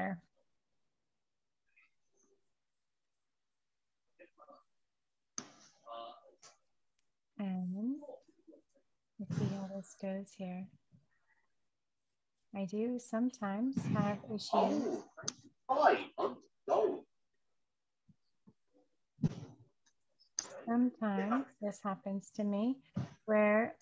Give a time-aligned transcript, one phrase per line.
[0.00, 0.18] here.
[7.38, 7.96] And
[9.18, 10.66] let's see how this goes here.
[12.54, 15.02] I do sometimes have issues.
[20.66, 22.76] Sometimes this happens to me
[23.24, 23.74] where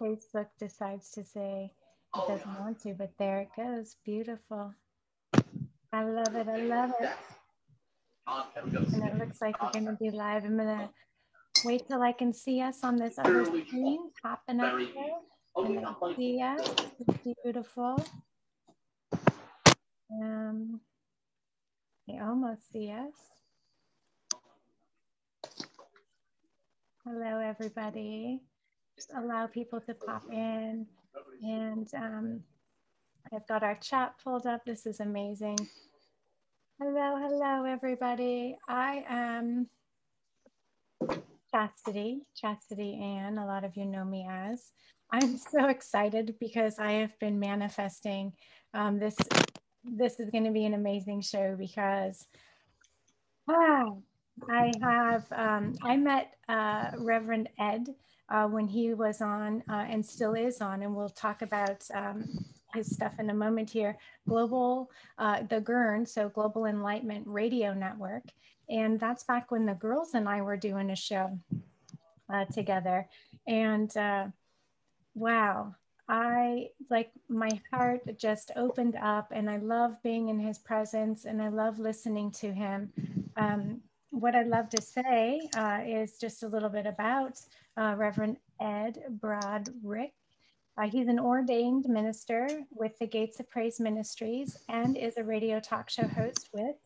[0.00, 1.72] Facebook decides to say
[2.16, 3.96] it doesn't want to, but there it goes.
[4.04, 4.74] Beautiful.
[5.92, 6.48] I love it.
[6.48, 7.10] I love it.
[8.26, 10.44] And it looks like we're going to be live.
[10.44, 10.90] I'm going to
[11.64, 14.86] wait till I can see us on this other screen popping up there.
[15.56, 16.74] And see us.
[17.00, 18.04] It's beautiful.
[20.10, 20.80] Um,
[22.06, 23.14] you almost see us.
[27.04, 28.40] Hello, everybody.
[28.96, 30.86] Just allow people to pop in.
[31.42, 32.40] And um,
[33.32, 34.64] I've got our chat pulled up.
[34.64, 35.58] This is amazing.
[36.80, 38.56] Hello, hello, everybody.
[38.68, 39.68] I am
[41.52, 43.38] Chastity, Chastity Ann.
[43.38, 44.72] A lot of you know me as.
[45.10, 48.32] I'm so excited because I have been manifesting
[48.72, 49.16] um, this.
[49.84, 52.26] This is going to be an amazing show because
[53.48, 53.90] ah,
[54.50, 57.86] I have um, I met uh, Reverend Ed
[58.28, 62.24] uh, when he was on uh, and still is on, and we'll talk about um,
[62.74, 63.98] his stuff in a moment here.
[64.28, 68.24] Global, uh, the GERN, so Global Enlightenment Radio Network,
[68.68, 71.38] and that's back when the girls and I were doing a show
[72.32, 73.08] uh, together,
[73.46, 74.26] and uh,
[75.14, 75.74] wow.
[76.06, 81.40] I like my heart just opened up, and I love being in his presence, and
[81.40, 82.92] I love listening to him.
[83.38, 83.80] Um,
[84.14, 87.40] what I'd love to say uh, is just a little bit about
[87.76, 90.12] uh, Reverend Ed Broderick.
[90.78, 95.58] Uh, he's an ordained minister with the Gates of Praise Ministries and is a radio
[95.58, 96.76] talk show host with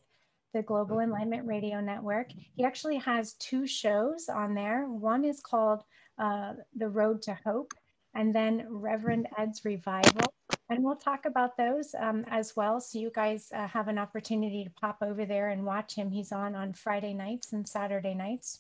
[0.55, 2.31] the Global Enlightenment Radio Network.
[2.55, 4.87] He actually has two shows on there.
[4.87, 5.83] One is called
[6.19, 7.75] uh, The Road to Hope,
[8.19, 10.35] and then Reverend Ed's Revival.
[10.69, 12.81] And we'll talk about those um, as well.
[12.81, 16.11] So you guys uh, have an opportunity to pop over there and watch him.
[16.11, 18.59] He's on on Friday nights and Saturday nights.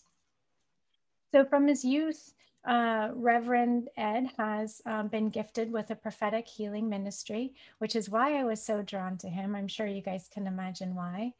[1.32, 6.88] So from his youth, uh, Reverend Ed has um, been gifted with a prophetic healing
[6.88, 9.56] ministry, which is why I was so drawn to him.
[9.56, 11.32] I'm sure you guys can imagine why.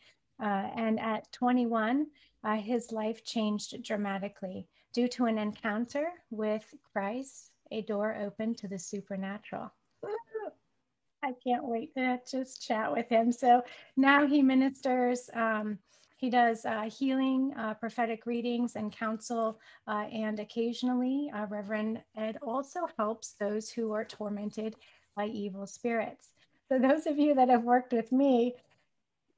[0.43, 2.09] Uh, and at 21,
[2.43, 8.69] uh, his life changed dramatically due to an encounter with Christ, a door open to
[8.69, 9.73] the supernatural.
[11.23, 13.33] I can't wait to just chat with him.
[13.33, 13.63] So
[13.97, 15.29] now he ministers.
[15.35, 15.79] Um,
[16.17, 19.61] he does uh, healing, uh, prophetic readings, and counsel.
[19.87, 24.75] Uh, and occasionally, uh, Reverend Ed also helps those who are tormented
[25.17, 26.31] by evil spirits.
[26.69, 28.55] So, those of you that have worked with me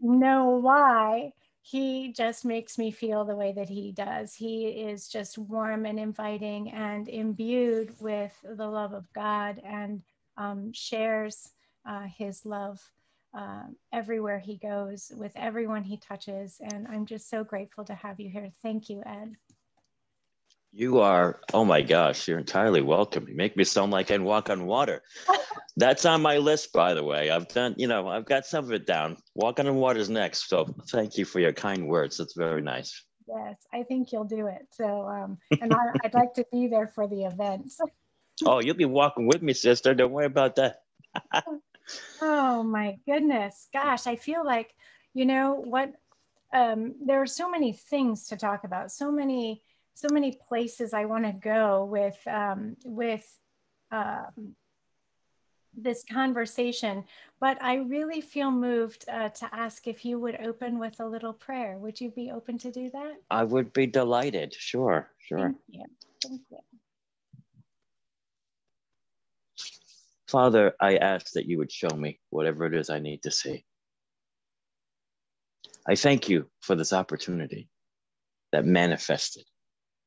[0.01, 1.33] know why
[1.63, 4.35] he just makes me feel the way that he does.
[4.35, 10.03] He is just warm and inviting and imbued with the love of God and
[10.37, 11.51] um, shares
[11.89, 12.81] uh, his love
[13.37, 16.61] uh, everywhere he goes with everyone he touches.
[16.73, 18.51] And I'm just so grateful to have you here.
[18.63, 19.37] Thank you, Ed.
[20.73, 23.27] You are, oh my gosh, you're entirely welcome.
[23.29, 25.03] You make me sound like I can walk on water.
[25.77, 27.31] That's on my list, by the way.
[27.31, 29.17] I've done, you know, I've got some of it down.
[29.35, 30.49] Walking on water is next.
[30.49, 32.19] So thank you for your kind words.
[32.19, 33.05] That's very nice.
[33.27, 34.67] Yes, I think you'll do it.
[34.71, 37.73] So, um, and I, would like to be there for the event.
[38.47, 39.93] oh, you'll be walking with me, sister.
[39.93, 40.83] Don't worry about that.
[42.23, 43.69] oh my goodness.
[43.73, 44.73] Gosh, I feel like,
[45.15, 45.93] you know what?
[46.53, 49.63] Um, there are so many things to talk about, so many
[49.95, 53.27] so many places I want to go with um, with
[53.91, 54.55] um,
[55.77, 57.05] this conversation,
[57.41, 61.33] but I really feel moved uh, to ask if you would open with a little
[61.33, 61.79] prayer.
[61.79, 63.17] Would you be open to do that?
[63.31, 64.55] I would be delighted.
[64.55, 65.39] Sure, sure.
[65.39, 65.85] Thank you.
[66.23, 66.59] Thank you.
[70.29, 73.65] Father, I ask that you would show me whatever it is I need to see.
[75.89, 77.69] I thank you for this opportunity
[78.53, 79.45] that manifested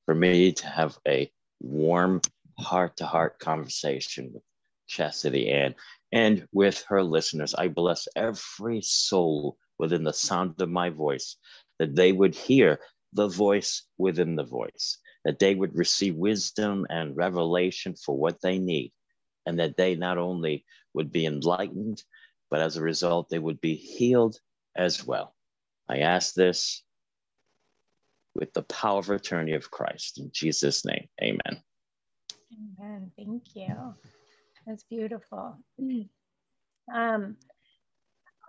[0.05, 2.21] for me to have a warm
[2.59, 4.43] heart to heart conversation with
[4.87, 5.75] Chastity Ann
[6.11, 7.55] and with her listeners.
[7.55, 11.37] I bless every soul within the sound of my voice
[11.79, 12.79] that they would hear
[13.13, 18.59] the voice within the voice, that they would receive wisdom and revelation for what they
[18.59, 18.91] need,
[19.45, 22.03] and that they not only would be enlightened,
[22.49, 24.37] but as a result, they would be healed
[24.75, 25.35] as well.
[25.89, 26.83] I ask this
[28.35, 30.19] with the power of attorney of Christ.
[30.19, 31.61] In Jesus' name, amen.
[32.53, 33.11] Amen.
[33.17, 33.95] Thank you.
[34.65, 35.57] That's beautiful.
[36.93, 37.37] Um,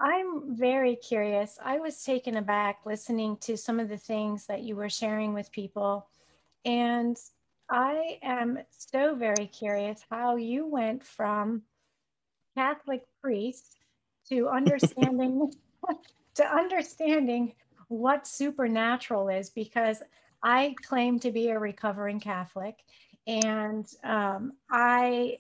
[0.01, 1.57] I'm very curious.
[1.65, 5.53] I was taken aback listening to some of the things that you were sharing with
[5.53, 6.09] people.
[6.65, 7.17] And
[7.71, 11.63] I am so very curious how you went from
[12.57, 13.77] Catholic priest
[14.29, 15.53] to understanding
[16.35, 17.55] to understanding
[17.89, 20.03] what supernatural is because
[20.43, 22.85] I claim to be a recovering Catholic
[23.27, 25.39] and um, I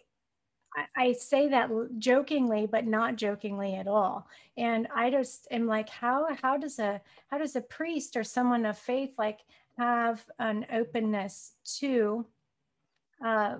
[0.96, 4.26] I say that jokingly, but not jokingly at all.
[4.56, 8.66] And I just am like, how how does a how does a priest or someone
[8.66, 9.40] of faith like
[9.78, 12.26] have an openness to
[13.24, 13.56] uh,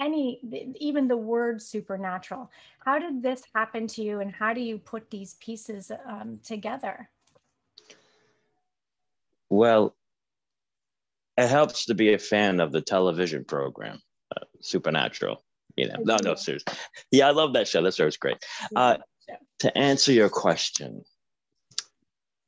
[0.00, 2.50] any even the word supernatural?
[2.84, 7.08] How did this happen to you, and how do you put these pieces um, together?
[9.52, 9.94] Well,
[11.36, 14.00] it helps to be a fan of the television program,
[14.34, 15.44] uh, Supernatural
[15.76, 15.96] you know.
[16.04, 16.74] No no seriously.
[17.10, 17.82] Yeah i love that show.
[17.82, 18.38] That show is great.
[18.74, 18.98] Uh,
[19.60, 21.04] to answer your question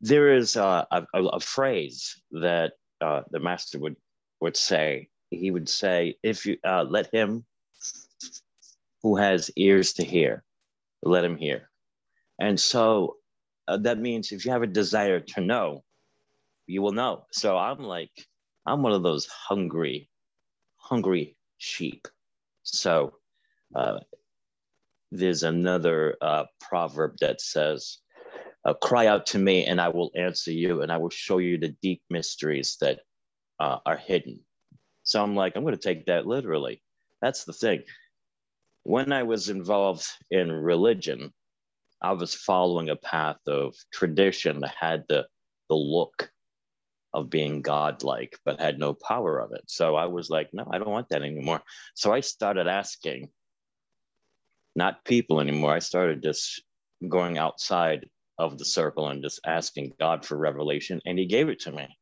[0.00, 3.96] there is a, a, a, phrase that uh, the master would
[4.40, 5.08] would say.
[5.30, 7.44] He would say if you uh, let him
[9.02, 10.44] who has ears to hear
[11.02, 11.70] let him hear.
[12.38, 13.16] And so
[13.68, 15.84] uh, that means if you have a desire to know
[16.66, 18.10] you will know so i'm like
[18.66, 20.08] i'm one of those hungry
[20.76, 22.08] hungry sheep
[22.62, 23.14] so
[23.74, 23.98] uh,
[25.10, 27.98] there's another uh, proverb that says,
[28.64, 31.58] uh, Cry out to me, and I will answer you, and I will show you
[31.58, 33.00] the deep mysteries that
[33.60, 34.40] uh, are hidden.
[35.02, 36.82] So I'm like, I'm going to take that literally.
[37.20, 37.82] That's the thing.
[38.82, 41.32] When I was involved in religion,
[42.02, 45.26] I was following a path of tradition that had the,
[45.68, 46.30] the look
[47.14, 49.62] of being godlike, but had no power of it.
[49.68, 51.62] So I was like, no, I don't want that anymore.
[51.94, 53.30] So I started asking,
[54.74, 55.72] not people anymore.
[55.72, 56.62] I started just
[57.08, 61.60] going outside of the circle and just asking God for revelation, and He gave it
[61.60, 61.96] to me.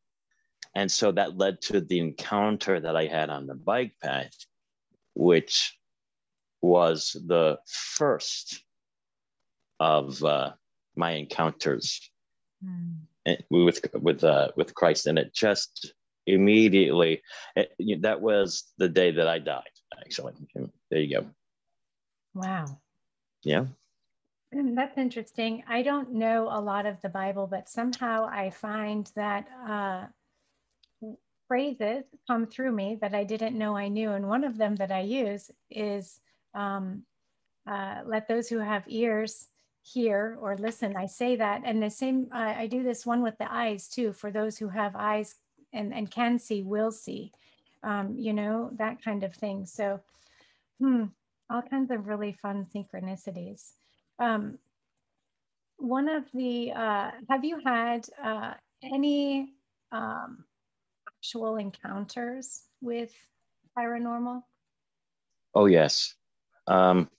[0.74, 4.34] And so that led to the encounter that I had on the bike path,
[5.14, 5.78] which
[6.62, 8.64] was the first
[9.78, 10.52] of uh,
[10.96, 12.10] my encounters
[12.64, 12.94] mm
[13.50, 15.92] with with uh, with Christ, and it just
[16.26, 17.20] immediately
[17.56, 19.62] it, you know, that was the day that I died.
[19.98, 20.34] Actually,
[20.90, 21.26] there you go.
[22.34, 22.78] Wow.
[23.42, 23.66] Yeah.
[24.52, 25.64] That's interesting.
[25.66, 30.06] I don't know a lot of the Bible, but somehow I find that uh,
[31.48, 34.12] phrases come through me that I didn't know I knew.
[34.12, 36.20] And one of them that I use is
[36.54, 37.04] um,
[37.66, 39.48] uh, let those who have ears
[39.82, 40.96] hear or listen.
[40.96, 41.62] I say that.
[41.64, 44.12] And the same, uh, I do this one with the eyes too.
[44.12, 45.36] For those who have eyes
[45.72, 47.32] and, and can see, will see,
[47.82, 49.66] um, you know, that kind of thing.
[49.66, 50.00] So,
[50.78, 51.04] hmm,
[51.50, 53.72] all kinds of really fun synchronicities.
[54.18, 54.58] Um,
[55.78, 59.52] one of the, uh, have you had uh, any
[59.90, 60.44] um,
[61.08, 63.12] actual encounters with
[63.76, 64.42] paranormal?
[65.54, 66.14] Oh, yes.
[66.68, 67.10] Um,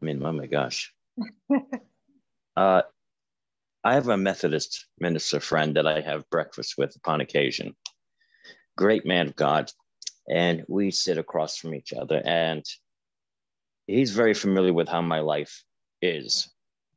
[0.00, 0.92] I mean, oh my gosh.
[2.56, 2.82] uh,
[3.82, 7.74] I have a Methodist minister friend that I have breakfast with upon occasion.
[8.76, 9.70] Great man of God.
[10.28, 12.20] And we sit across from each other.
[12.24, 12.64] And
[13.86, 15.64] he's very familiar with how my life
[16.02, 16.50] is.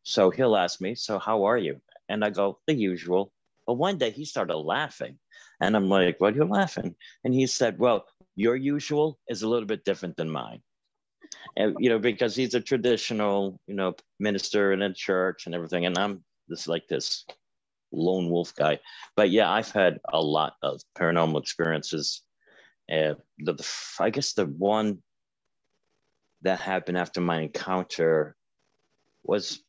[0.03, 1.81] So he'll ask me, So how are you?
[2.09, 3.31] And I go, The usual.
[3.65, 5.17] But one day he started laughing.
[5.61, 6.95] And I'm like, What are you laughing?
[7.23, 10.61] And he said, Well, your usual is a little bit different than mine.
[11.57, 15.85] And, you know, because he's a traditional, you know, minister in a church and everything.
[15.85, 17.25] And I'm just like this
[17.91, 18.79] lone wolf guy.
[19.15, 22.21] But yeah, I've had a lot of paranormal experiences.
[22.89, 23.69] And the, the
[23.99, 24.99] I guess the one
[26.43, 28.35] that happened after my encounter
[29.23, 29.61] was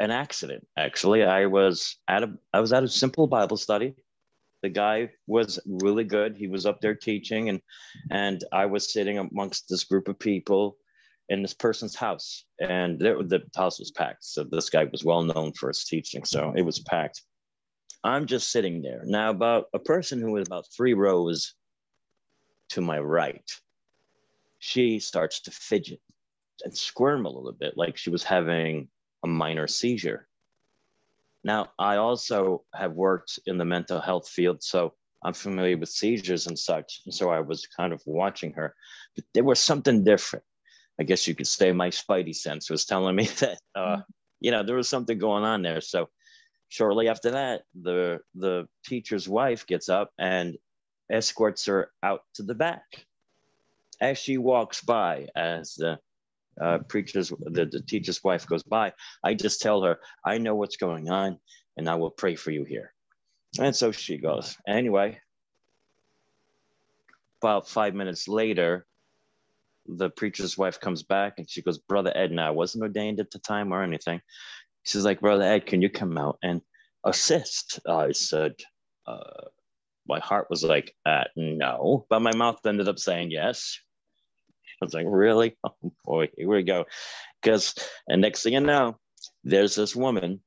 [0.00, 3.94] an accident actually i was at a i was at a simple bible study
[4.62, 7.60] the guy was really good he was up there teaching and
[8.10, 10.76] and i was sitting amongst this group of people
[11.28, 15.22] in this person's house and there, the house was packed so this guy was well
[15.22, 17.22] known for his teaching so it was packed
[18.04, 21.54] i'm just sitting there now about a person who was about three rows
[22.68, 23.50] to my right
[24.58, 26.00] she starts to fidget
[26.64, 28.88] and squirm a little bit, like she was having
[29.24, 30.28] a minor seizure.
[31.44, 34.94] Now, I also have worked in the mental health field, so
[35.24, 37.02] I'm familiar with seizures and such.
[37.04, 38.74] And so I was kind of watching her,
[39.14, 40.44] but there was something different.
[41.00, 44.00] I guess you could say my spidey sense was telling me that, uh, mm-hmm.
[44.40, 45.80] you know, there was something going on there.
[45.80, 46.08] So
[46.68, 50.56] shortly after that, the the teacher's wife gets up and
[51.10, 53.06] escorts her out to the back.
[54.00, 55.98] As she walks by, as the
[56.60, 58.92] uh, preacher's the, the teacher's wife goes by,
[59.24, 61.38] I just tell her, I know what's going on,
[61.76, 62.92] and I will pray for you here.
[63.58, 64.56] And so she goes.
[64.68, 65.20] Anyway,
[67.40, 68.86] about five minutes later,
[69.88, 73.30] the preacher's wife comes back and she goes, Brother Ed, now I wasn't ordained at
[73.30, 74.20] the time or anything.
[74.84, 76.60] She's like, Brother Ed, can you come out and
[77.04, 77.80] assist?
[77.88, 78.54] I said,
[79.06, 79.46] uh,
[80.06, 83.78] my heart was like, uh, no, but my mouth ended up saying yes.
[84.80, 85.56] I was like, really?
[85.64, 86.86] Oh boy, here we go.
[87.42, 87.74] Because,
[88.08, 88.98] and next thing you know,
[89.44, 90.40] there's this woman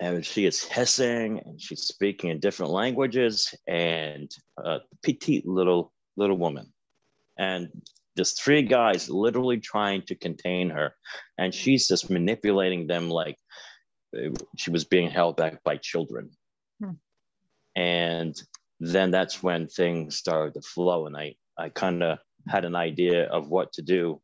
[0.00, 6.36] and she is hissing and she's speaking in different languages and a petite little little
[6.36, 6.72] woman
[7.38, 7.68] and
[8.18, 10.94] just three guys literally trying to contain her
[11.38, 13.38] and she's just manipulating them like
[14.16, 16.28] uh, she was being held back by children
[16.82, 16.90] hmm.
[17.76, 18.42] and
[18.80, 23.24] then that's when things started to flow and i i kind of had an idea
[23.28, 24.20] of what to do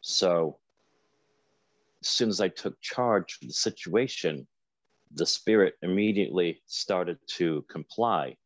[0.00, 0.58] so
[2.02, 4.46] as soon as i took charge of the situation
[5.14, 8.36] the spirit immediately started to comply.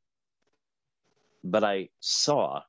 [1.42, 2.62] But I saw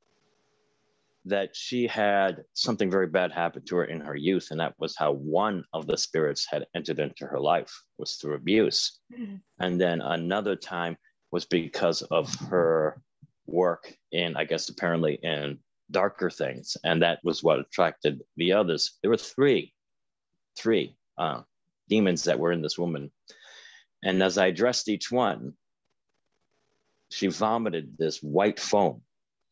[1.25, 4.95] that she had something very bad happen to her in her youth, and that was
[4.95, 8.99] how one of the spirits had entered into her life was through abuse.
[9.13, 9.35] Mm-hmm.
[9.59, 10.97] And then another time
[11.31, 13.01] was because of her
[13.45, 15.59] work in, I guess, apparently in
[15.91, 18.97] darker things, and that was what attracted the others.
[19.01, 19.73] There were three,
[20.57, 21.41] three uh,
[21.89, 23.11] demons that were in this woman,
[24.03, 25.53] and as I addressed each one,
[27.11, 29.01] she vomited this white foam,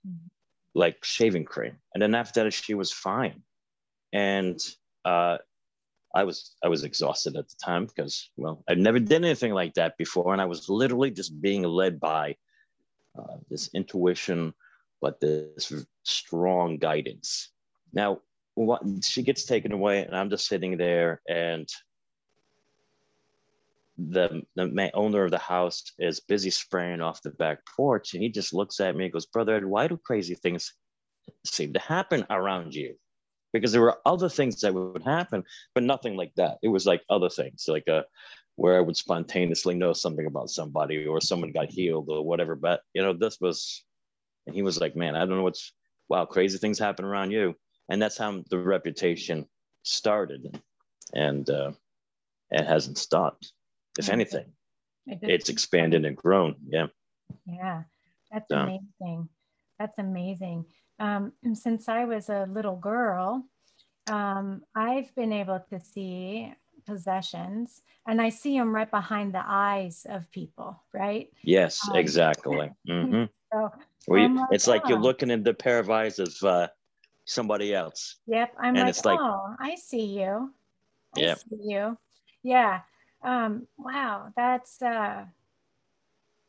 [0.07, 0.27] mm-hmm.
[0.77, 1.77] Like shaving cream.
[1.93, 3.41] And then after that, she was fine.
[4.13, 4.59] And
[5.03, 5.37] uh,
[6.15, 9.73] I was I was exhausted at the time because well I'd never done anything like
[9.73, 12.35] that before, and I was literally just being led by
[13.17, 14.53] uh, this intuition,
[15.01, 17.51] but this strong guidance.
[17.93, 18.19] Now,
[18.55, 21.67] what she gets taken away, and I'm just sitting there, and
[23.97, 28.29] the the owner of the house is busy spraying off the back porch, and he
[28.29, 30.73] just looks at me and goes, "Brother Ed, why do crazy things
[31.45, 32.95] seem to happen around you?"
[33.53, 36.59] Because there were other things that would happen, but nothing like that.
[36.61, 38.03] It was like other things, like a uh,
[38.55, 42.55] where I would spontaneously know something about somebody or someone got healed or whatever.
[42.55, 43.83] But you know, this was,
[44.45, 45.73] and he was like, "Man, I don't know what's
[46.09, 47.55] wow, crazy things happen around you,"
[47.89, 49.47] and that's how the reputation
[49.83, 50.61] started,
[51.13, 51.71] and uh,
[52.51, 53.53] it hasn't stopped
[53.97, 54.45] if anything.
[55.05, 56.55] It's expanded and grown.
[56.67, 56.87] Yeah.
[57.45, 57.83] Yeah.
[58.31, 58.63] That's yeah.
[58.63, 59.29] amazing.
[59.79, 60.65] That's amazing.
[60.99, 63.45] Um, since I was a little girl,
[64.09, 66.53] um, I've been able to see
[66.85, 71.29] possessions and I see them right behind the eyes of people, right?
[71.43, 72.71] Yes, um, exactly.
[72.87, 73.25] Mm-hmm.
[73.53, 73.71] So,
[74.07, 76.67] well, like, it's like you're looking in the pair of eyes of uh,
[77.25, 78.17] somebody else.
[78.27, 78.53] Yep.
[78.59, 80.53] I'm and like, it's like, oh, I see you.
[81.15, 81.39] I yep.
[81.39, 81.97] see you.
[82.43, 82.81] Yeah.
[83.23, 85.25] Um, wow, that's uh,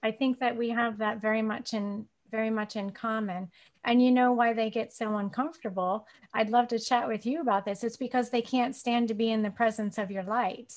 [0.03, 3.51] I think that we have that very much in very much in common.
[3.85, 6.07] And you know why they get so uncomfortable?
[6.35, 7.83] I'd love to chat with you about this.
[7.83, 10.75] It's because they can't stand to be in the presence of your light.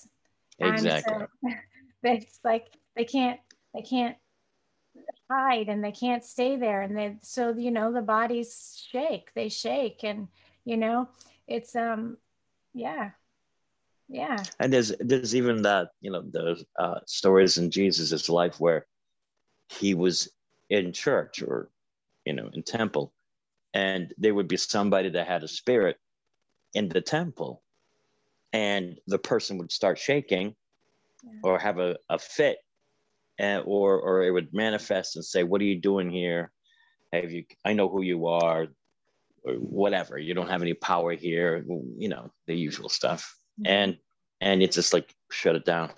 [0.59, 1.27] Exactly.
[1.43, 1.49] So,
[2.03, 3.39] it's like they can't
[3.73, 4.15] they can't
[5.29, 9.47] hide and they can't stay there and they so you know the bodies shake they
[9.47, 10.27] shake and
[10.65, 11.07] you know
[11.47, 12.17] it's um
[12.73, 13.11] yeah
[14.11, 14.43] yeah.
[14.59, 18.85] And there's there's even that you know the uh, stories in jesus's life where
[19.69, 20.29] he was
[20.69, 21.69] in church or
[22.25, 23.13] you know in temple
[23.73, 25.97] and there would be somebody that had a spirit
[26.73, 27.61] in the temple
[28.51, 30.55] and the person would start shaking
[31.23, 31.39] yeah.
[31.43, 32.57] or have a, a fit
[33.39, 36.51] and, or or it would manifest and say what are you doing here?
[37.13, 38.67] Have you i know who you are
[39.43, 40.19] or whatever.
[40.19, 41.63] You don't have any power here
[41.97, 43.97] you know the usual stuff and
[44.39, 45.91] and it's just like shut it down.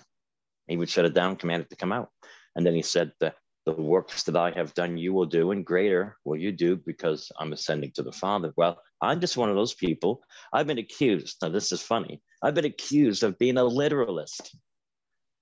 [0.66, 2.10] He would shut it down, command it to come out,
[2.56, 3.34] and then he said the
[3.66, 7.32] the works that I have done, you will do, and greater will you do because
[7.38, 8.52] I'm ascending to the Father.
[8.56, 10.22] Well, I'm just one of those people.
[10.52, 11.38] I've been accused.
[11.40, 12.20] Now, this is funny.
[12.42, 14.54] I've been accused of being a literalist.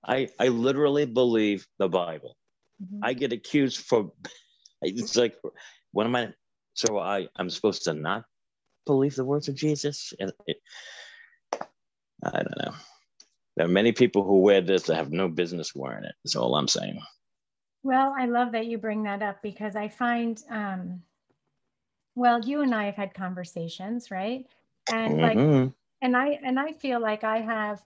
[0.05, 2.37] I, I literally believe the Bible.
[2.81, 3.03] Mm-hmm.
[3.03, 4.11] I get accused for,
[4.81, 5.35] it's like,
[5.91, 6.33] what am I?
[6.75, 8.23] So I, I'm supposed to not
[8.85, 10.13] believe the words of Jesus?
[10.19, 10.57] It, it,
[12.25, 12.73] I don't know.
[13.55, 16.15] There are many people who wear this that have no business wearing it.
[16.23, 16.99] That's all I'm saying.
[17.83, 21.01] Well, I love that you bring that up because I find, um,
[22.15, 24.45] well, you and I have had conversations, right?
[24.91, 25.61] And mm-hmm.
[25.61, 27.81] like, and I and I feel like I have,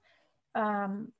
[0.56, 1.12] um,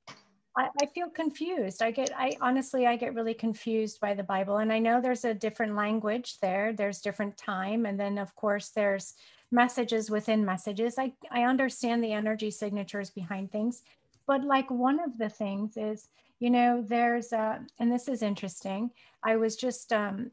[0.56, 1.82] I, I feel confused.
[1.82, 5.24] I get, I honestly, I get really confused by the Bible, and I know there's
[5.24, 6.72] a different language there.
[6.72, 9.14] There's different time, and then of course there's
[9.50, 10.98] messages within messages.
[10.98, 13.82] I, I understand the energy signatures behind things.
[14.26, 18.90] But like one of the things is, you know, there's, a, and this is interesting.
[19.22, 20.30] I was just um,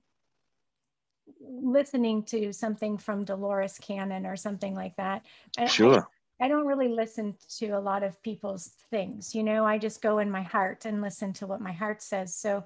[1.41, 5.23] listening to something from Dolores Cannon or something like that.
[5.67, 6.09] Sure.
[6.41, 10.01] I, I don't really listen to a lot of people's things, you know, I just
[10.01, 12.35] go in my heart and listen to what my heart says.
[12.35, 12.65] So,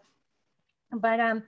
[0.91, 1.44] but, um,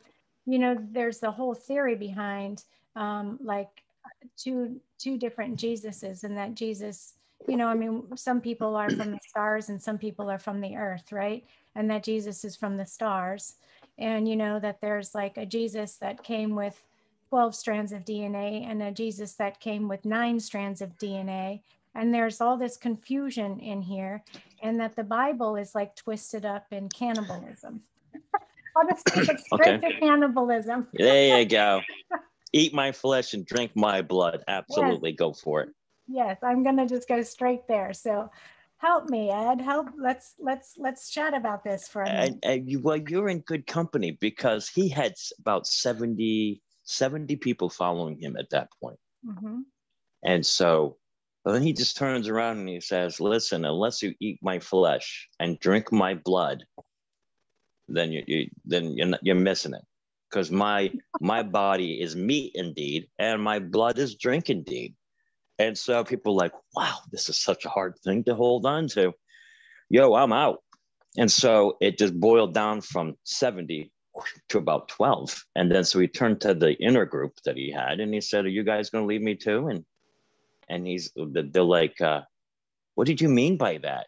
[0.45, 2.63] you know, there's the whole theory behind
[2.95, 3.83] um, like
[4.37, 7.13] two, two different Jesuses and that Jesus,
[7.47, 10.61] you know, I mean, some people are from the stars and some people are from
[10.61, 11.43] the earth, right?
[11.75, 13.55] And that Jesus is from the stars.
[13.97, 16.81] And, you know, that there's like a Jesus that came with
[17.29, 21.61] 12 strands of DNA and a Jesus that came with nine strands of DNA.
[21.95, 24.23] And there's all this confusion in here,
[24.61, 27.81] and that the Bible is like twisted up in cannibalism.
[28.75, 29.93] I'll just take it straight okay.
[29.93, 30.87] to cannibalism.
[30.93, 31.81] there you go.
[32.53, 34.43] Eat my flesh and drink my blood.
[34.47, 35.17] Absolutely, yes.
[35.17, 35.69] go for it.
[36.07, 37.93] Yes, I'm gonna just go straight there.
[37.93, 38.29] So
[38.77, 42.67] help me ed help let's let's let's chat about this for a minute and, and
[42.67, 48.35] you, well you're in good company because he had about 70 70 people following him
[48.37, 48.99] at that point.
[49.25, 49.59] Mm-hmm.
[50.23, 50.97] And so
[51.45, 55.59] then he just turns around and he says, Listen, unless you eat my flesh and
[55.59, 56.63] drink my blood,
[57.87, 59.81] then you, you then you're, not, you're missing it
[60.31, 64.95] because my my body is meat indeed and my blood is drink indeed
[65.59, 69.13] and so people like wow this is such a hard thing to hold on to
[69.89, 70.59] yo i'm out
[71.17, 73.91] and so it just boiled down from 70
[74.49, 75.43] to about 12.
[75.55, 78.45] And then so he turned to the inner group that he had and he said,
[78.45, 79.67] Are you guys going to leave me too?
[79.67, 79.85] And
[80.69, 82.21] and he's they're like, uh,
[82.95, 84.07] What did you mean by that?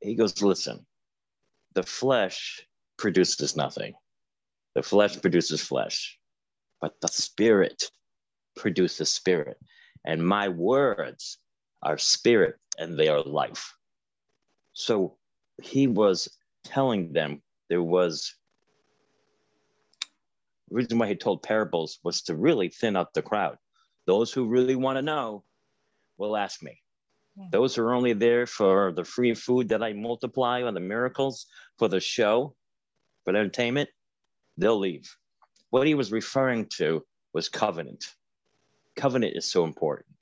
[0.00, 0.86] He goes, Listen,
[1.74, 2.66] the flesh
[2.98, 3.94] produces nothing.
[4.74, 6.18] The flesh produces flesh,
[6.80, 7.90] but the spirit
[8.56, 9.58] produces spirit.
[10.04, 11.38] And my words
[11.82, 13.74] are spirit and they are life.
[14.72, 15.16] So
[15.62, 16.28] he was
[16.64, 18.34] telling them there was
[20.68, 23.58] the reason why he told parables was to really thin out the crowd.
[24.06, 25.44] Those who really want to know
[26.16, 26.80] will ask me.
[27.36, 27.46] Yeah.
[27.52, 31.46] Those who are only there for the free food that I multiply or the miracles
[31.78, 32.54] for the show,
[33.24, 33.90] for the entertainment,
[34.56, 35.14] they'll leave.
[35.70, 38.04] What he was referring to was covenant.
[38.96, 40.14] Covenant is so important.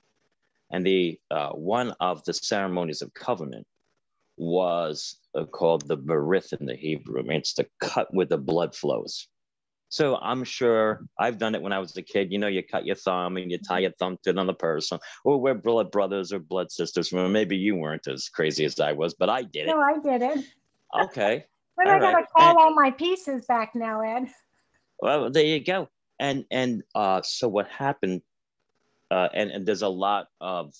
[0.71, 3.67] And the uh, one of the ceremonies of covenant
[4.37, 7.19] was uh, called the berith in the Hebrew.
[7.19, 9.27] I mean, it's the cut where the blood flows.
[9.89, 12.31] So I'm sure I've done it when I was a kid.
[12.31, 15.37] You know, you cut your thumb and you tie your thumb to another person, or
[15.41, 17.11] we're blood brothers or blood sisters.
[17.11, 19.67] Well, maybe you weren't as crazy as I was, but I did it.
[19.67, 20.45] No, I did it.
[20.97, 21.45] Okay.
[21.83, 24.27] But I gotta call and, all my pieces back now, Ed.
[24.99, 25.89] Well, there you go.
[26.19, 28.21] And and uh, so what happened?
[29.09, 30.73] Uh, and and there's a lot of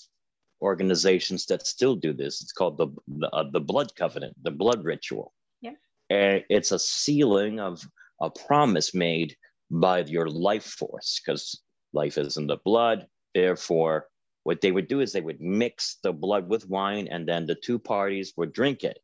[0.61, 2.41] organizations that still do this.
[2.41, 5.33] It's called the the, uh, the blood covenant, the blood ritual.
[5.61, 5.73] Yeah.
[6.09, 7.83] And it's a sealing of
[8.21, 9.35] a promise made
[9.71, 11.61] by your life force because
[11.93, 13.07] life is in the blood.
[13.33, 14.07] Therefore,
[14.43, 17.55] what they would do is they would mix the blood with wine and then the
[17.55, 18.99] two parties would drink it.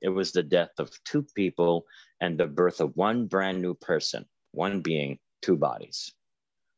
[0.00, 1.84] It was the death of two people
[2.20, 6.12] and the birth of one brand new person, one being, two bodies.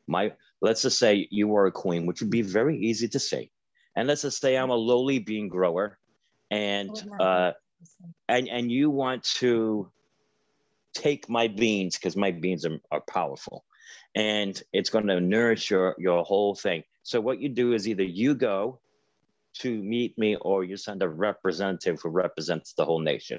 [0.07, 3.51] My let's just say you were a queen, which would be very easy to say.
[3.97, 5.99] And let's just say I'm a lowly bean grower
[6.51, 7.53] and uh,
[8.29, 9.91] and and you want to
[10.95, 13.65] take my beans because my beans are, are powerful
[14.15, 16.83] and it's going to nourish your, your whole thing.
[17.03, 18.81] So what you do is either you go
[19.59, 23.39] to meet me or you send a representative who represents the whole nation.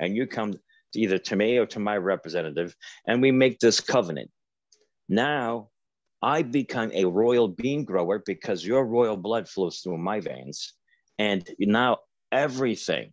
[0.00, 0.54] And you come
[0.94, 2.74] either to me or to my representative
[3.06, 4.30] and we make this covenant.
[5.08, 5.70] Now
[6.22, 10.74] I become a royal bean grower because your royal blood flows through my veins.
[11.18, 11.98] And now
[12.32, 13.12] everything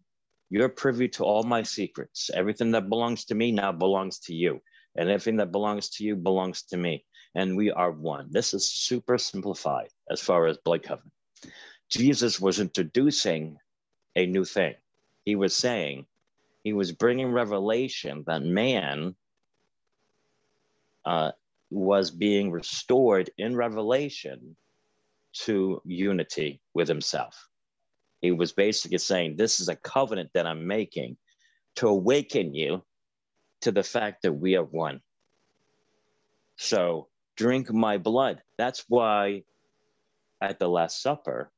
[0.50, 2.30] you're privy to all my secrets.
[2.34, 4.62] Everything that belongs to me now belongs to you.
[4.96, 7.06] And everything that belongs to you belongs to me.
[7.36, 8.28] And we are one.
[8.32, 11.12] This is super simplified as far as blood covenant.
[11.90, 13.58] Jesus was introducing
[14.16, 14.76] a new thing.
[15.26, 16.06] He was saying,
[16.64, 19.16] he was bringing revelation that man
[21.06, 21.32] uh,
[21.70, 24.56] was being restored in revelation
[25.34, 27.50] to unity with himself.
[28.22, 31.18] He was basically saying, This is a covenant that I'm making
[31.76, 32.84] to awaken you
[33.62, 35.02] to the fact that we are one.
[36.58, 38.42] So drink my blood.
[38.58, 39.44] That's why
[40.42, 41.52] at the Last Supper,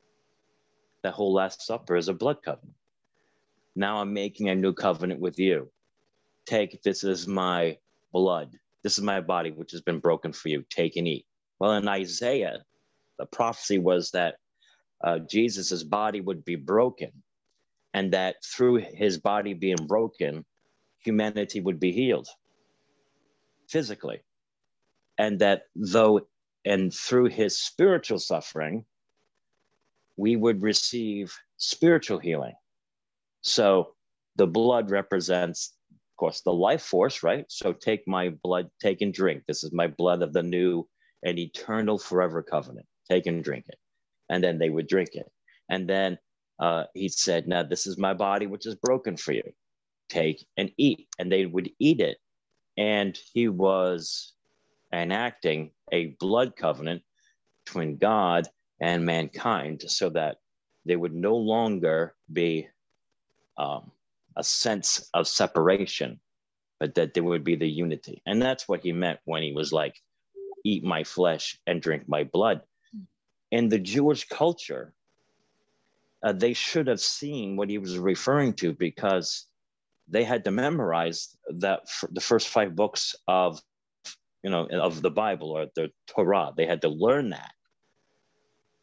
[1.08, 2.76] the whole Last Supper is a blood covenant.
[3.78, 5.72] Now I'm making a new covenant with you.
[6.46, 7.78] Take, this is my
[8.12, 8.52] blood.
[8.84, 10.65] This is my body, which has been broken for you.
[10.70, 11.26] Take and eat.
[11.60, 12.65] Well, in Isaiah,
[13.17, 14.36] the prophecy was that
[15.02, 17.24] uh, Jesus's body would be broken,
[17.93, 20.43] and that through his body being broken,
[21.00, 22.28] humanity would be healed
[23.70, 24.20] physically,
[25.17, 26.28] and that though
[26.65, 28.84] and through his spiritual suffering,
[30.17, 32.56] we would receive spiritual healing.
[33.41, 33.93] So
[34.36, 37.45] the blood represents, of course, the life force, right?
[37.49, 39.43] So take my blood, take and drink.
[39.47, 40.88] This is my blood of the new
[41.23, 42.88] and eternal forever covenant.
[43.10, 43.77] Take and drink it.
[44.30, 45.32] And then they would drink it.
[45.69, 46.17] And then
[46.60, 49.53] uh, he said, Now this is my body, which is broken for you.
[50.10, 51.08] Take and eat.
[51.19, 52.17] And they would eat it.
[52.77, 54.34] And he was
[54.93, 57.03] enacting a blood covenant
[57.65, 58.47] between God
[58.80, 60.38] and mankind so that
[60.86, 62.68] there would no longer be
[63.58, 63.92] um,
[64.36, 66.20] a sense of separation,
[66.80, 68.22] but that there would be the unity.
[68.26, 69.96] And that's what he meant when he was like,
[70.63, 72.62] eat my flesh and drink my blood.
[73.52, 74.94] In the Jewish culture,
[76.24, 79.48] uh, they should have seen what he was referring to because
[80.08, 83.62] they had to memorize that the first five books of
[84.44, 87.52] you know of the bible or the torah they had to learn that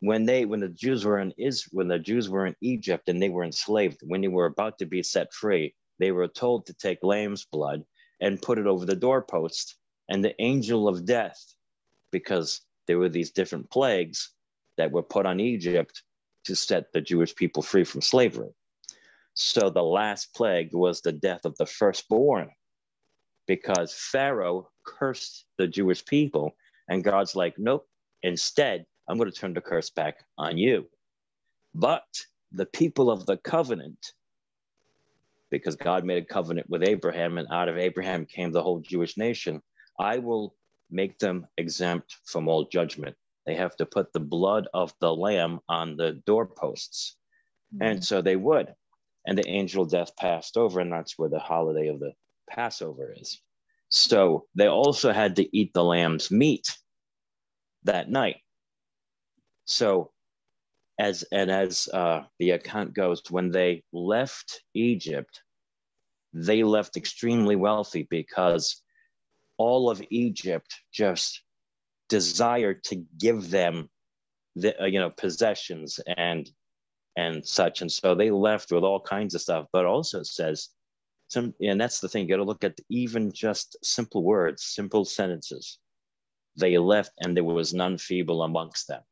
[0.05, 3.23] when they when the Jews were in is when the Jews were in Egypt and
[3.23, 6.75] they were enslaved, when they were about to be set free, they were told to
[6.75, 7.83] take lamb's blood
[8.21, 9.77] and put it over the doorpost.
[10.11, 11.41] And the angel of death,
[12.11, 14.31] because there were these different plagues
[14.77, 16.03] that were put on Egypt
[16.45, 18.51] to set the Jewish people free from slavery.
[19.33, 22.51] So the last plague was the death of the firstborn,
[23.47, 26.55] because Pharaoh cursed the Jewish people,
[26.89, 27.87] and God's like, nope.
[28.23, 30.87] Instead, I'm going to turn the curse back on you.
[31.75, 32.07] But
[32.53, 34.13] the people of the covenant,
[35.51, 39.17] because God made a covenant with Abraham, and out of Abraham came the whole Jewish
[39.17, 39.63] nation,
[39.99, 40.55] I will
[40.91, 43.17] make them exempt from all judgment.
[43.47, 47.17] They have to put the blood of the lamb on the doorposts.
[47.75, 47.83] Mm-hmm.
[47.83, 48.75] And so they would.
[49.27, 52.13] And the angel death passed over, and that's where the holiday of the
[52.49, 53.41] Passover is.
[53.89, 56.77] So they also had to eat the lamb's meat
[57.85, 58.37] that night.
[59.65, 60.13] So,
[60.99, 65.43] as and as uh, the account goes, when they left Egypt,
[66.33, 68.83] they left extremely wealthy because
[69.57, 71.43] all of Egypt just
[72.09, 73.89] desired to give them
[74.57, 76.51] the uh, you know possessions and
[77.17, 77.81] and such.
[77.81, 80.69] And so they left with all kinds of stuff but also says
[81.29, 85.05] some and that's the thing you got to look at even just simple words simple
[85.05, 85.79] sentences.
[86.57, 89.03] They left and there was none feeble amongst them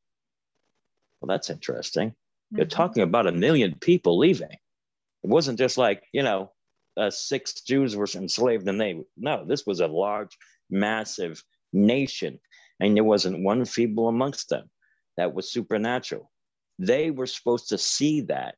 [1.23, 2.11] well, that's interesting.
[2.11, 2.57] Mm-hmm.
[2.57, 4.51] You're talking about a million people leaving.
[4.51, 6.51] It wasn't just like, you know,
[6.97, 10.37] uh, six Jews were enslaved and they, no, this was a large,
[10.69, 12.41] massive nation.
[12.81, 14.69] And there wasn't one feeble amongst them.
[15.17, 16.31] That was supernatural.
[16.79, 18.57] They were supposed to see that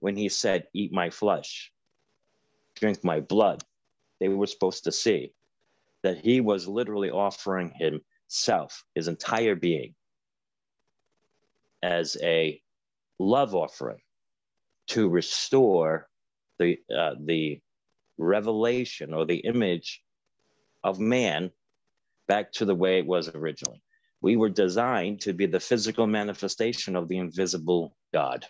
[0.00, 1.70] when he said, Eat my flesh,
[2.74, 3.62] drink my blood.
[4.18, 5.32] They were supposed to see
[6.02, 9.94] that he was literally offering himself, his entire being,
[11.82, 12.60] as a
[13.18, 14.00] love offering
[14.88, 16.08] to restore
[16.58, 17.60] the uh, the
[18.18, 20.02] revelation or the image
[20.84, 21.50] of man
[22.28, 23.82] back to the way it was originally.
[24.22, 28.44] We were designed to be the physical manifestation of the invisible God.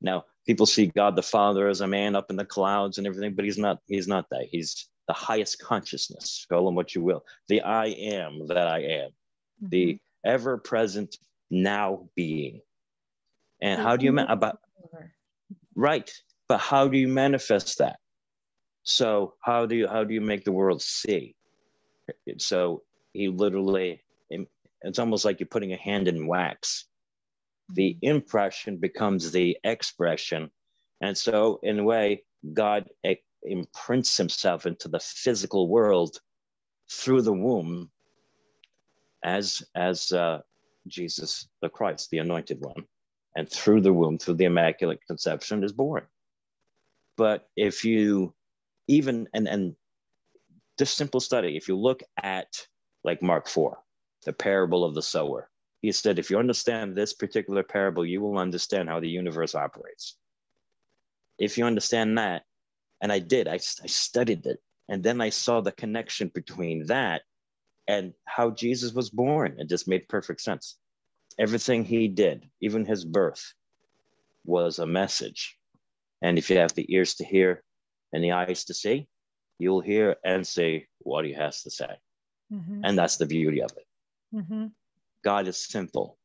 [0.00, 3.34] Now, people see God the Father as a man up in the clouds and everything,
[3.34, 3.78] but he's not.
[3.86, 4.46] He's not that.
[4.50, 6.46] He's the highest consciousness.
[6.48, 7.24] Call him what you will.
[7.48, 9.10] The I am that I am.
[9.10, 9.68] Mm-hmm.
[9.70, 11.16] The ever-present
[11.50, 12.60] now being.
[13.60, 14.58] And how do you about
[15.74, 16.10] right?
[16.48, 17.98] But how do you manifest that?
[18.82, 21.34] So how do you how do you make the world see?
[22.38, 22.82] So
[23.12, 24.02] he literally
[24.82, 26.86] it's almost like you're putting a hand in wax.
[27.70, 28.16] The mm-hmm.
[28.16, 30.50] impression becomes the expression.
[31.00, 32.88] And so, in a way, God
[33.42, 36.18] imprints himself into the physical world
[36.90, 37.90] through the womb
[39.22, 40.40] as, as uh,
[40.86, 42.84] Jesus the Christ, the anointed one,
[43.36, 46.06] and through the womb, through the Immaculate Conception, is born.
[47.16, 48.34] But if you
[48.86, 49.74] even, and, and
[50.78, 52.66] this simple study, if you look at
[53.04, 53.78] like Mark 4,
[54.24, 55.50] the parable of the sower,
[55.82, 60.16] he said, if you understand this particular parable, you will understand how the universe operates.
[61.38, 62.42] If you understand that,
[63.00, 67.22] and I did, I, I studied it, and then I saw the connection between that
[67.88, 69.56] and how Jesus was born.
[69.58, 70.76] It just made perfect sense.
[71.38, 73.54] Everything he did, even his birth,
[74.44, 75.56] was a message.
[76.20, 77.64] And if you have the ears to hear
[78.12, 79.08] and the eyes to see,
[79.58, 81.96] you'll hear and say what he has to say.
[82.52, 82.80] Mm-hmm.
[82.84, 83.86] And that's the beauty of it.
[84.36, 84.66] Mm-hmm.
[85.24, 86.18] God is simple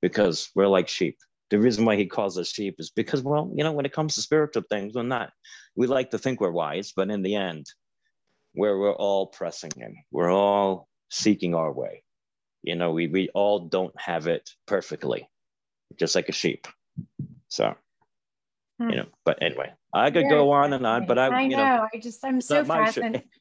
[0.00, 1.18] because we're like sheep.
[1.50, 4.14] The reason why he calls us sheep is because, well, you know, when it comes
[4.14, 5.30] to spiritual things, we're not.
[5.76, 7.66] We like to think we're wise, but in the end,
[8.54, 12.02] where we're all pressing in, we're all seeking our way.
[12.62, 15.28] You know, we, we all don't have it perfectly,
[15.98, 16.66] just like a sheep.
[17.48, 17.74] So,
[18.80, 18.90] hmm.
[18.90, 21.88] you know, but anyway, I could go on and on, but I, I know, know,
[21.92, 23.24] I just, I'm so fascinated.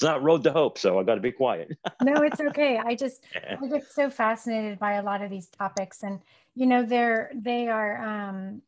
[0.00, 1.76] It's not road to hope, so I got to be quiet.
[2.02, 2.78] no, it's okay.
[2.82, 3.22] I just,
[3.62, 6.20] I get so fascinated by a lot of these topics, and
[6.54, 8.02] you know, they're they are.
[8.02, 8.62] um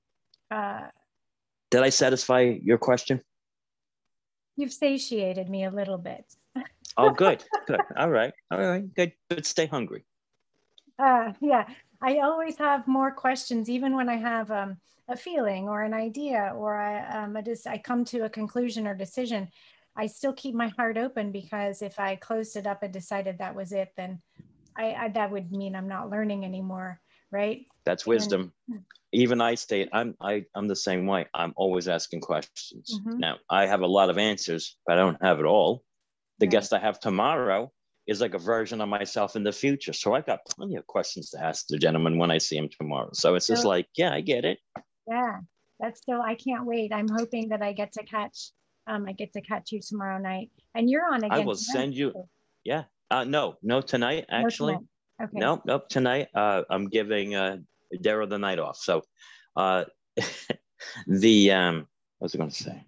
[0.51, 0.89] uh
[1.71, 3.23] Did I satisfy your question?
[4.57, 6.25] You've satiated me a little bit.
[6.97, 7.81] oh, good, good.
[7.97, 9.13] All right, all right, good.
[9.29, 10.05] But stay hungry.
[10.99, 11.67] Uh, yeah,
[12.01, 14.77] I always have more questions, even when I have um,
[15.09, 18.87] a feeling or an idea, or I um, I just I come to a conclusion
[18.87, 19.49] or decision.
[19.95, 23.55] I still keep my heart open because if I closed it up and decided that
[23.55, 24.23] was it, then
[24.77, 27.01] I, I that would mean I'm not learning anymore,
[27.33, 27.67] right?
[27.85, 28.53] That's wisdom.
[28.69, 31.27] And, Even I state I'm I, I'm the same way.
[31.35, 32.99] I'm always asking questions.
[33.01, 33.19] Mm-hmm.
[33.19, 35.83] Now I have a lot of answers, but I don't have it all.
[36.39, 36.53] The right.
[36.53, 37.73] guest I have tomorrow
[38.07, 39.93] is like a version of myself in the future.
[39.93, 43.11] So I've got plenty of questions to ask the gentleman when I see him tomorrow.
[43.13, 44.59] So it's just like, yeah, I get it.
[45.09, 45.39] Yeah,
[45.79, 46.93] that's still, I can't wait.
[46.93, 48.51] I'm hoping that I get to catch,
[48.87, 51.33] um, I get to catch you tomorrow night and you're on again.
[51.33, 52.13] I will send you.
[52.65, 52.85] Yeah.
[53.11, 54.73] Uh, no, no, tonight, actually.
[54.73, 54.89] No, tonight.
[55.23, 55.39] Okay.
[55.39, 55.89] Nope, nope.
[55.89, 57.59] Tonight, uh, I'm giving uh,
[57.95, 58.77] Daryl the night off.
[58.77, 59.03] So
[59.57, 59.85] uh,
[61.07, 61.87] the, um,
[62.19, 62.85] what was I going to say?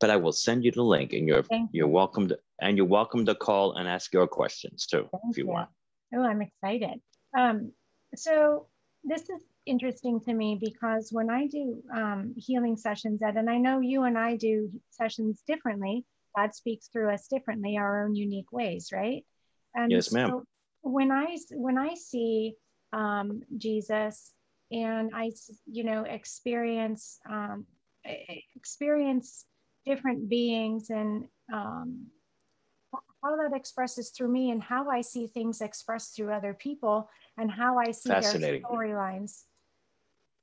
[0.00, 3.26] But I will send you the link and you're, you're welcome to, and you're welcome
[3.26, 5.68] to call and ask your questions too, Thank if you, you, want.
[6.14, 7.00] Oh, I'm excited.
[7.36, 7.72] Um,
[8.14, 8.68] so
[9.04, 13.58] this is interesting to me because when I do um, healing sessions, Ed, and I
[13.58, 18.52] know you and I do sessions differently, God speaks through us differently, our own unique
[18.52, 19.24] ways, right?
[19.74, 20.30] And yes, ma'am.
[20.30, 20.44] So
[20.86, 22.54] when I when I see
[22.92, 24.32] um, Jesus
[24.70, 25.32] and I,
[25.66, 27.66] you know, experience um,
[28.54, 29.44] experience
[29.84, 32.06] different beings and um,
[33.22, 37.50] how that expresses through me and how I see things expressed through other people and
[37.50, 39.42] how I see their storylines.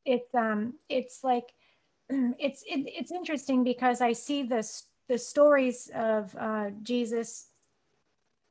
[0.06, 1.54] It's um it's like
[2.10, 7.48] it's it, it's interesting because I see this the stories of uh, Jesus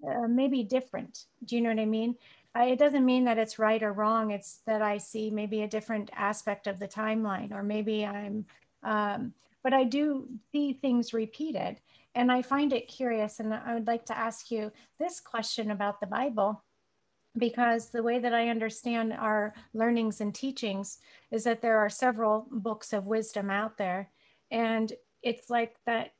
[0.06, 1.26] uh, maybe different.
[1.44, 2.16] Do you know what I mean?
[2.54, 4.30] I, it doesn't mean that it's right or wrong.
[4.30, 8.44] It's that I see maybe a different aspect of the timeline, or maybe I'm,
[8.82, 11.80] um, but I do see things repeated.
[12.14, 13.40] And I find it curious.
[13.40, 16.62] And I would like to ask you this question about the Bible,
[17.38, 20.98] because the way that I understand our learnings and teachings
[21.30, 24.10] is that there are several books of wisdom out there.
[24.50, 26.12] And it's like that.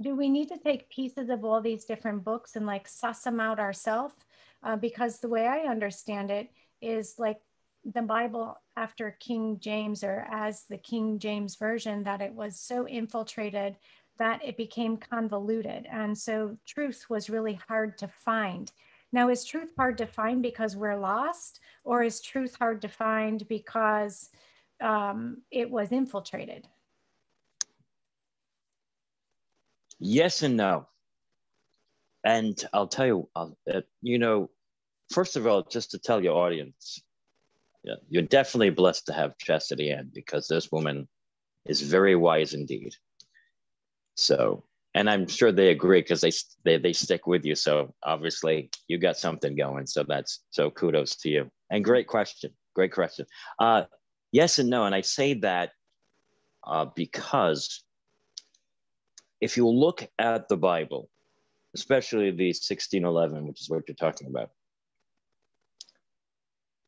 [0.00, 3.40] Do we need to take pieces of all these different books and like suss them
[3.40, 4.14] out ourselves?
[4.62, 7.38] Uh, because the way I understand it is like
[7.84, 12.88] the Bible after King James or as the King James Version, that it was so
[12.88, 13.76] infiltrated
[14.18, 15.86] that it became convoluted.
[15.90, 18.70] And so truth was really hard to find.
[19.12, 23.46] Now, is truth hard to find because we're lost, or is truth hard to find
[23.48, 24.30] because
[24.80, 26.66] um, it was infiltrated?
[29.98, 30.86] Yes and no.
[32.24, 33.48] And I'll tell you, uh,
[34.00, 34.50] you know,
[35.10, 37.02] first of all, just to tell your audience,
[37.82, 41.06] yeah, you're definitely blessed to have Chastity Ann because this woman
[41.66, 42.94] is very wise indeed.
[44.16, 46.32] So, and I'm sure they agree because they,
[46.64, 47.54] they they stick with you.
[47.54, 49.86] So obviously you got something going.
[49.86, 51.50] So that's so kudos to you.
[51.70, 52.52] And great question.
[52.74, 53.26] Great question.
[53.58, 53.84] Uh,
[54.32, 54.84] yes and no.
[54.84, 55.72] And I say that
[56.66, 57.83] uh, because
[59.40, 61.10] if you look at the Bible,
[61.74, 64.50] especially the 1611, which is what you're talking about,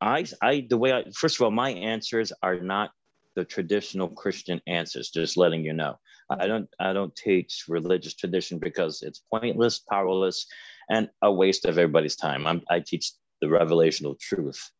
[0.01, 2.91] I, I, the way I, first of all, my answers are not
[3.35, 5.99] the traditional Christian answers, just letting you know.
[6.29, 10.47] I don't I don't teach religious tradition because it's pointless, powerless,
[10.91, 12.47] and a waste of everybody's time.
[12.47, 14.71] I'm, i teach the revelational truth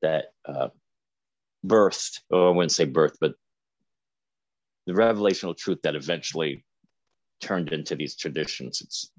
[0.00, 0.68] that uh,
[1.66, 3.34] birthed, or I wouldn't say birth, but
[4.86, 6.64] the revelational truth that eventually
[7.40, 8.80] turned into these traditions.
[8.80, 9.10] It's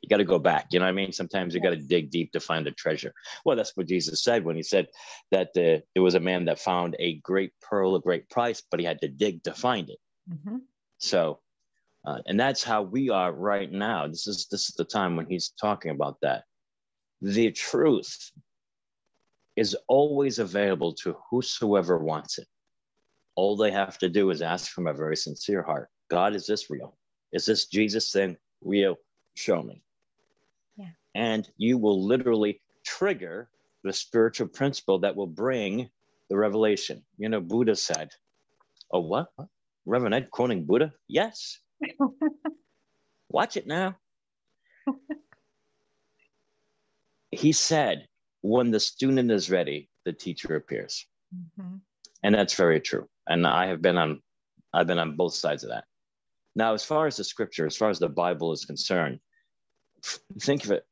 [0.00, 0.66] you got to go back.
[0.70, 1.12] You know what I mean?
[1.12, 3.12] Sometimes you got to dig deep to find the treasure.
[3.44, 4.88] Well, that's what Jesus said when he said
[5.30, 8.80] that uh, there was a man that found a great pearl, a great price, but
[8.80, 9.98] he had to dig to find it.
[10.32, 10.56] Mm-hmm.
[10.98, 11.40] So,
[12.04, 14.06] uh, and that's how we are right now.
[14.06, 16.44] This is this is the time when he's talking about that.
[17.22, 18.32] The truth
[19.56, 22.46] is always available to whosoever wants it.
[23.36, 25.88] All they have to do is ask from a very sincere heart.
[26.10, 26.96] God, is this real?
[27.32, 28.96] Is this Jesus thing real?
[29.34, 29.82] Show me.
[30.76, 30.90] Yeah.
[31.14, 33.48] And you will literally trigger
[33.84, 35.88] the spiritual principle that will bring
[36.28, 37.02] the revelation.
[37.18, 38.10] You know, Buddha said,
[38.92, 39.28] Oh, what?
[39.86, 40.92] Reverend Ed quoting Buddha?
[41.08, 41.58] Yes.
[43.28, 43.96] Watch it now.
[47.30, 48.06] he said,
[48.42, 51.06] when the student is ready, the teacher appears.
[51.34, 51.76] Mm-hmm.
[52.22, 53.08] And that's very true.
[53.26, 54.20] And I have been on,
[54.72, 55.84] I've been on both sides of that.
[56.54, 59.20] Now, as far as the scripture, as far as the Bible is concerned,
[60.40, 60.84] think of it.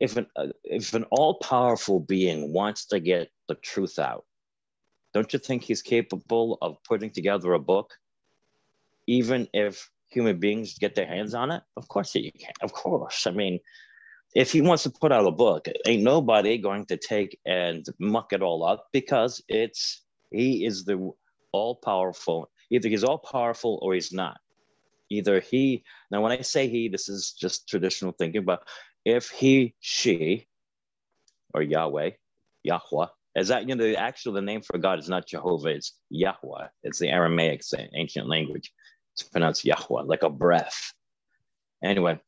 [0.00, 4.24] If an, uh, if an all powerful being wants to get the truth out,
[5.14, 7.92] don't you think he's capable of putting together a book,
[9.06, 11.62] even if human beings get their hands on it?
[11.76, 12.52] Of course he can.
[12.62, 13.26] Of course.
[13.26, 13.60] I mean,
[14.34, 18.32] if he wants to put out a book, ain't nobody going to take and muck
[18.32, 21.10] it all up because it's he is the
[21.52, 22.50] all powerful.
[22.70, 24.36] Either he's all powerful or he's not.
[25.10, 28.62] Either he now when I say he, this is just traditional thinking, but
[29.04, 30.48] if he, she,
[31.54, 32.10] or Yahweh,
[32.64, 35.92] Yahweh, is that you know the actual the name for God is not Jehovah, it's
[36.10, 36.68] Yahweh.
[36.82, 37.62] It's the Aramaic
[37.94, 38.72] ancient language.
[39.14, 40.92] It's pronounced Yahweh, like a breath.
[41.84, 42.18] Anyway,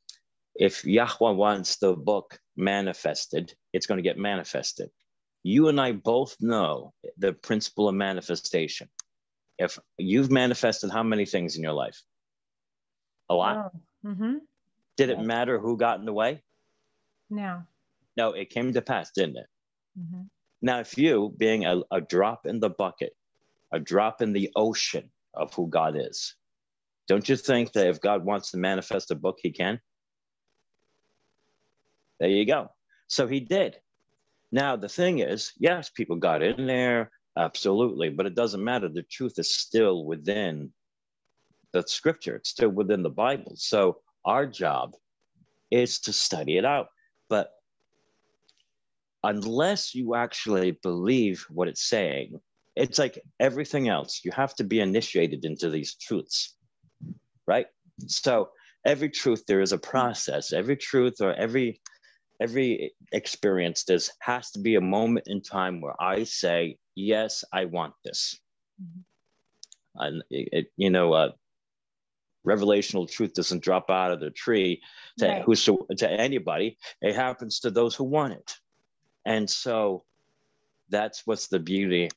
[0.54, 4.90] if Yahweh wants the book manifested, it's going to get manifested.
[5.42, 8.88] You and I both know the principle of manifestation.
[9.58, 12.00] If you've manifested how many things in your life?
[13.30, 13.72] A lot.
[14.04, 14.34] Oh, mm-hmm.
[14.96, 16.42] Did it matter who got in the way?
[17.30, 17.62] No.
[18.16, 19.46] No, it came to pass, didn't it?
[19.98, 20.22] Mm-hmm.
[20.62, 23.14] Now, if you, being a, a drop in the bucket,
[23.72, 26.34] a drop in the ocean of who God is,
[27.06, 29.80] don't you think that if God wants to manifest a book, he can?
[32.18, 32.70] There you go.
[33.06, 33.76] So he did.
[34.50, 38.88] Now, the thing is, yes, people got in there, absolutely, but it doesn't matter.
[38.88, 40.72] The truth is still within
[41.72, 43.52] the scripture, it's still within the Bible.
[43.56, 44.94] So our job
[45.70, 46.88] is to study it out.
[47.28, 47.50] But
[49.22, 52.40] unless you actually believe what it's saying,
[52.76, 54.20] it's like everything else.
[54.24, 56.54] You have to be initiated into these truths,
[57.46, 57.66] right?
[58.06, 58.50] So
[58.86, 60.52] every truth, there is a process.
[60.52, 61.80] Every truth or every
[62.40, 67.64] every experience this has to be a moment in time where i say yes i
[67.64, 68.38] want this
[68.80, 69.00] mm-hmm.
[70.04, 71.30] and it, you know uh,
[72.48, 74.80] revelational truth doesn't drop out of the tree
[75.18, 75.42] to right.
[75.42, 78.56] who so to anybody it happens to those who want it
[79.26, 80.04] and so
[80.88, 82.08] that's what's the beauty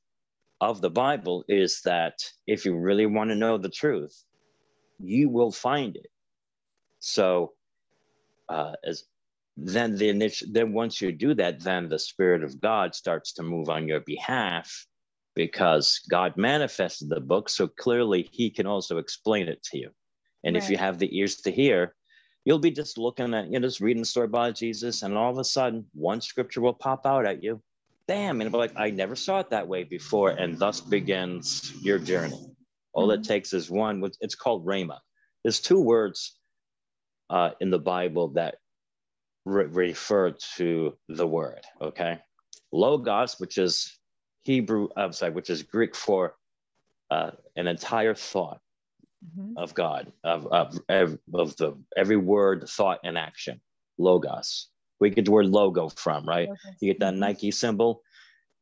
[0.62, 2.16] of the bible is that
[2.48, 4.24] if you really want to know the truth
[5.00, 6.12] you will find it
[7.00, 7.54] so
[8.50, 9.06] uh, as
[9.58, 13.44] then the initial, then once you do that, then the Spirit of God starts to
[13.44, 14.88] move on your behalf
[15.36, 17.50] because God manifested the book.
[17.50, 19.90] So clearly he can also explain it to you.
[20.44, 20.64] And right.
[20.64, 21.96] if you have the ears to hear,
[22.46, 25.32] you'll be just looking at, you know, just reading the story about Jesus, and all
[25.32, 27.62] of a sudden one scripture will pop out at you.
[28.08, 28.42] Bam.
[28.42, 30.32] And it'll be like, I never saw it that way before.
[30.32, 32.52] And thus begins your journey.
[32.94, 33.22] All mm-hmm.
[33.22, 35.00] it takes is one, it's called Rhema.
[35.44, 36.38] There's two words
[37.30, 38.56] uh, in the Bible that
[39.46, 41.62] re- refer to the word.
[41.82, 42.20] Okay,
[42.72, 43.98] logos, which is
[44.44, 46.36] Hebrew, I'm sorry, which is Greek for
[47.10, 48.60] uh, an entire thought
[49.26, 49.58] mm-hmm.
[49.58, 53.62] of God, of, of, of the every word, thought, and action.
[53.98, 54.70] Logos.
[55.00, 56.50] We get the word logo from, right?
[56.80, 57.20] You get that mm-hmm.
[57.20, 58.02] Nike symbol.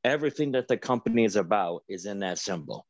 [0.03, 2.85] Everything that the company is about is in that symbol.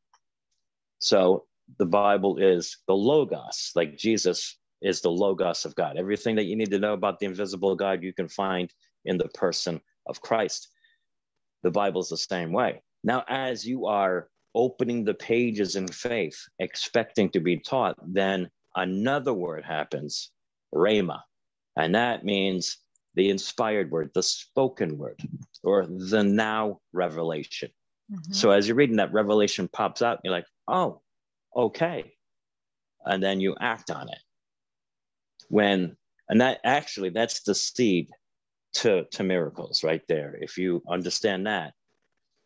[0.99, 1.45] So
[1.77, 5.97] the Bible is the logos, like Jesus is the Logos of God.
[5.97, 8.71] Everything that you need to know about the invisible God, you can find
[9.05, 10.69] in the person of Christ.
[11.63, 12.81] The Bible is the same way.
[13.03, 19.33] Now, as you are opening the pages in faith, expecting to be taught, then another
[19.33, 20.31] word happens,
[20.73, 21.19] Rhema.
[21.75, 22.77] And that means
[23.15, 25.19] the inspired word, the spoken word,
[25.63, 27.69] or the now revelation.
[28.11, 28.33] Mm-hmm.
[28.33, 31.01] So as you're reading that revelation pops out, you're like, oh,
[31.55, 32.13] okay.
[33.05, 34.19] And then you act on it
[35.49, 35.95] when
[36.29, 38.09] and that actually that's the seed
[38.71, 41.73] to to miracles right there if you understand that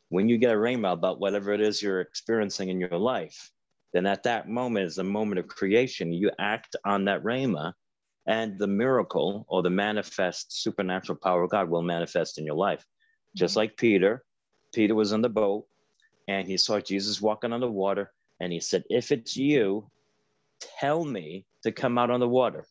[0.10, 3.52] when you get a rhema about whatever it is you're experiencing in your life
[3.94, 7.74] then at that moment is a moment of creation you act on that rhema
[8.28, 12.86] and the miracle or the manifest supernatural power of god will manifest in your life
[13.36, 13.60] just mm-hmm.
[13.60, 14.24] like peter
[14.74, 15.66] peter was on the boat
[16.28, 19.90] and he saw jesus walking on the water and he said if it's you
[20.80, 22.66] tell me to come out on the water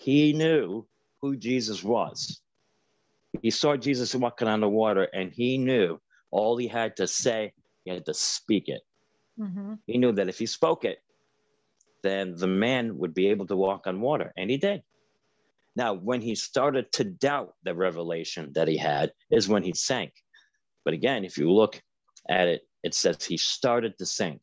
[0.00, 0.86] he knew
[1.20, 2.40] who Jesus was.
[3.40, 6.00] He saw Jesus walking on the water and he knew
[6.32, 7.52] all he had to say,
[7.84, 8.82] he had to speak it.
[9.38, 9.74] Mm-hmm.
[9.86, 10.98] He knew that if he spoke it,
[12.02, 14.32] then the man would be able to walk on water.
[14.36, 14.82] And he did.
[15.76, 20.12] Now, when he started to doubt the revelation that he had, is when he sank.
[20.84, 21.80] But again, if you look
[22.28, 24.42] at it, it says he started to sink.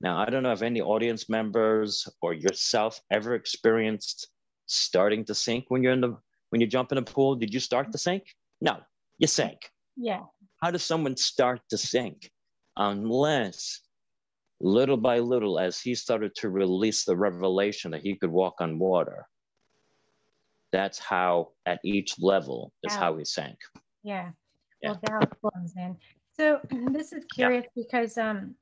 [0.00, 4.28] Now, I don't know if any audience members or yourself ever experienced
[4.66, 6.16] starting to sink when you're in the
[6.50, 7.34] when you jump in a pool.
[7.36, 8.24] Did you start to sink?
[8.60, 8.78] No,
[9.18, 9.70] you sank.
[9.96, 10.20] Yeah.
[10.64, 12.30] How does someone start to sink?
[12.78, 13.82] Unless
[14.62, 18.78] little by little, as he started to release the revelation that he could walk on
[18.78, 19.26] water,
[20.72, 22.98] that's how at each level is wow.
[22.98, 23.58] how he sank.
[24.04, 24.30] Yeah.
[24.80, 24.92] yeah.
[24.92, 25.18] Well, yeah.
[25.18, 25.98] doubt flows in.
[26.34, 26.60] So
[26.92, 27.82] this is curious yeah.
[27.82, 28.54] because um,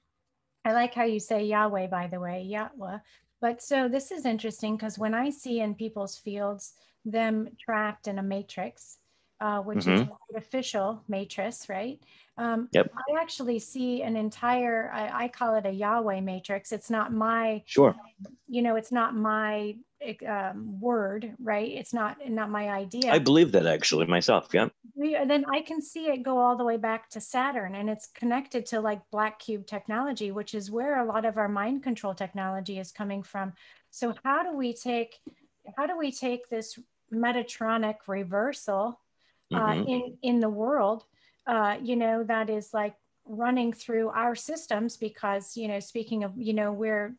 [0.64, 2.98] I like how you say Yahweh, by the way, Yahweh.
[3.40, 6.72] But so this is interesting because when I see in people's fields
[7.04, 8.98] them trapped in a matrix,
[9.42, 9.92] uh, which mm-hmm.
[9.92, 12.00] is an artificial matrix, right?
[12.38, 12.92] Um, yep.
[12.96, 16.70] I actually see an entire, I, I, call it a Yahweh matrix.
[16.70, 17.94] It's not my, sure.
[18.48, 19.74] You know, it's not my
[20.26, 21.68] um, word, right?
[21.68, 23.12] It's not not my idea.
[23.12, 24.48] I believe that actually myself.
[24.52, 24.68] Yeah.
[24.94, 28.06] We, then I can see it go all the way back to Saturn, and it's
[28.06, 32.14] connected to like black cube technology, which is where a lot of our mind control
[32.14, 33.52] technology is coming from.
[33.90, 35.18] So how do we take
[35.76, 36.78] how do we take this
[37.12, 38.98] Metatronic reversal
[39.54, 39.88] uh, mm-hmm.
[39.88, 41.04] in in the world?
[41.46, 42.94] Uh, you know that is like
[43.26, 47.14] running through our systems because you know speaking of you know we're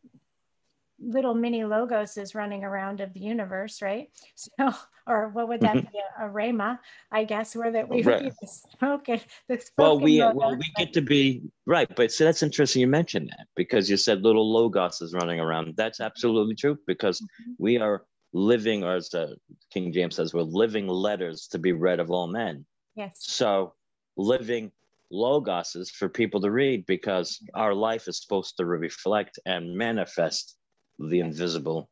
[1.00, 4.10] little mini logos is running around of the universe, right?
[4.36, 4.74] So,
[5.06, 5.92] or what would that mm-hmm.
[5.92, 6.00] be?
[6.18, 6.78] A, a Rhema,
[7.12, 8.24] I guess, where that we right.
[8.40, 9.20] would spoken.
[9.48, 12.80] The spoken well, we logos, well we get to be right, but so that's interesting.
[12.80, 15.74] You mentioned that because you said little logos is running around.
[15.76, 17.52] That's absolutely true because mm-hmm.
[17.58, 18.04] we are
[18.34, 19.34] living, or as uh,
[19.72, 22.66] King James says, we're living letters to be read of all men.
[22.94, 23.12] Yes.
[23.20, 23.72] So,
[24.16, 24.70] living
[25.10, 30.56] logos is for people to read because our life is supposed to reflect and manifest
[30.98, 31.88] the invisible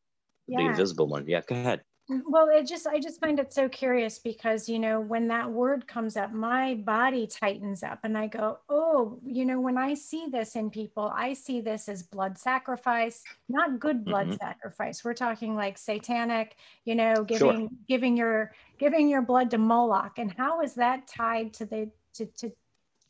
[0.47, 0.59] yeah.
[0.59, 1.83] the invisible one yeah go ahead
[2.27, 5.87] well it just i just find it so curious because you know when that word
[5.87, 10.27] comes up my body tightens up and i go oh you know when i see
[10.31, 14.37] this in people i see this as blood sacrifice not good blood mm-hmm.
[14.37, 17.69] sacrifice we're talking like satanic you know giving sure.
[17.89, 22.27] giving your giving your blood to moloch and how is that tied to the to,
[22.27, 22.53] to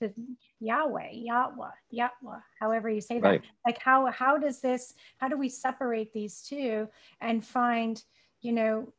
[0.03, 0.13] to
[0.61, 3.29] Yahweh, Yahweh, Yahweh, however you say that.
[3.29, 3.43] Right.
[3.65, 6.89] Like how how does this how do we separate these two
[7.21, 8.03] and find,
[8.43, 8.93] you know,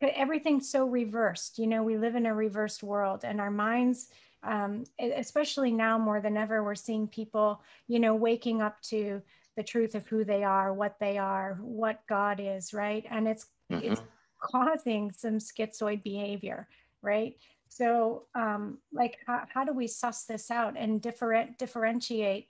[0.00, 1.58] everything's so reversed.
[1.58, 4.08] You know, we live in a reversed world and our minds
[4.44, 9.22] um, especially now more than ever we're seeing people, you know, waking up to
[9.56, 13.04] the truth of who they are, what they are, what God is, right?
[13.10, 13.92] And it's mm-hmm.
[13.92, 14.02] it's
[14.40, 16.68] causing some schizoid behavior,
[17.02, 17.36] right?
[17.68, 22.48] So, um, like, how, how do we suss this out and different, differentiate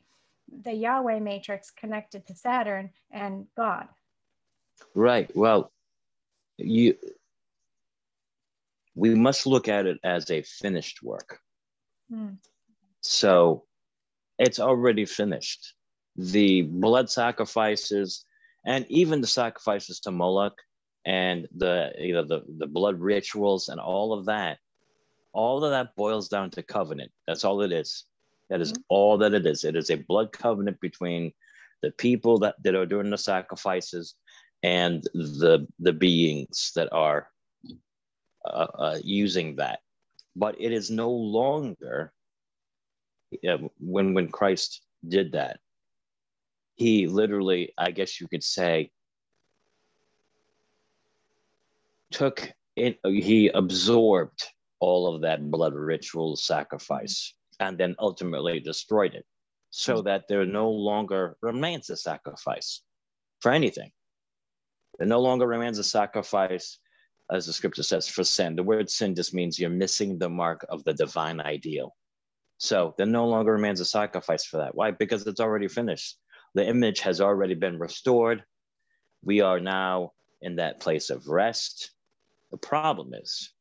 [0.62, 3.88] the Yahweh matrix connected to Saturn and God?
[4.94, 5.34] Right.
[5.34, 5.70] Well,
[6.58, 6.96] you
[8.94, 11.40] we must look at it as a finished work.
[12.08, 12.34] Hmm.
[13.00, 13.64] So
[14.38, 15.74] it's already finished.
[16.16, 18.24] The blood sacrifices
[18.64, 20.56] and even the sacrifices to Moloch
[21.04, 24.58] and the you know the, the blood rituals and all of that
[25.34, 27.10] all of that boils down to covenant.
[27.26, 28.04] That's all it is.
[28.48, 28.82] That is mm-hmm.
[28.88, 29.64] all that it is.
[29.64, 31.32] It is a blood covenant between
[31.82, 34.14] the people that, that are doing the sacrifices
[34.64, 37.28] and the the beings that are
[38.46, 39.80] uh, uh, using that.
[40.34, 42.12] But it is no longer
[43.46, 45.60] uh, when when Christ did that.
[46.76, 48.90] He literally, I guess you could say,
[52.10, 52.98] took it.
[53.04, 54.42] He absorbed
[54.80, 59.24] all of that blood ritual sacrifice and then ultimately destroyed it
[59.70, 62.80] so that there no longer remains a sacrifice
[63.40, 63.92] for anything.
[64.98, 66.78] There no longer remains a sacrifice,
[67.30, 68.56] as the scripture says, for sin.
[68.56, 71.94] The word sin just means you're missing the mark of the divine ideal.
[72.58, 74.74] So there no longer remains a sacrifice for that.
[74.74, 74.90] Why?
[74.92, 76.18] Because it's already finished.
[76.54, 78.44] The image has already been restored.
[79.22, 81.90] We are now in that place of rest.
[82.52, 83.52] The problem is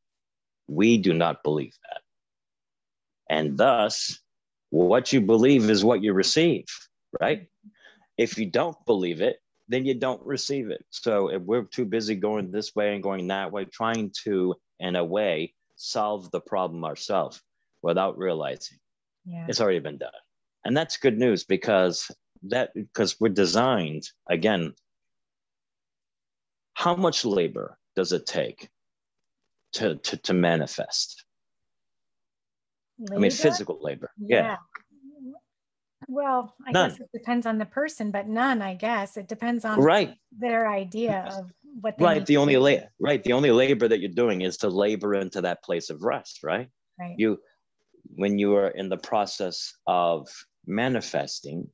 [0.67, 2.01] we do not believe that.
[3.35, 4.19] And thus,
[4.69, 6.65] what you believe is what you receive,
[7.19, 7.47] right?
[8.17, 9.37] If you don't believe it,
[9.67, 10.83] then you don't receive it.
[10.89, 14.95] So if we're too busy going this way and going that way, trying to, in
[14.95, 17.41] a way, solve the problem ourselves
[17.81, 18.77] without realizing
[19.25, 19.45] yeah.
[19.47, 20.11] it's already been done.
[20.65, 22.11] And that's good news because
[22.43, 24.73] that because we're designed again.
[26.73, 28.69] How much labor does it take
[29.73, 31.25] to, to, to manifest.
[32.99, 33.15] Labor?
[33.15, 34.11] I mean, physical labor.
[34.17, 34.37] Yeah.
[34.37, 34.55] yeah.
[36.07, 36.89] Well, I none.
[36.89, 39.17] guess it depends on the person, but none, I guess.
[39.17, 40.15] It depends on right.
[40.31, 41.51] their idea of
[41.81, 42.25] what Right.
[42.25, 43.23] The only la- right.
[43.23, 46.69] The only labor that you're doing is to labor into that place of rest, right?
[46.99, 47.15] Right.
[47.17, 47.39] You
[48.15, 50.27] when you are in the process of
[50.67, 51.67] manifesting,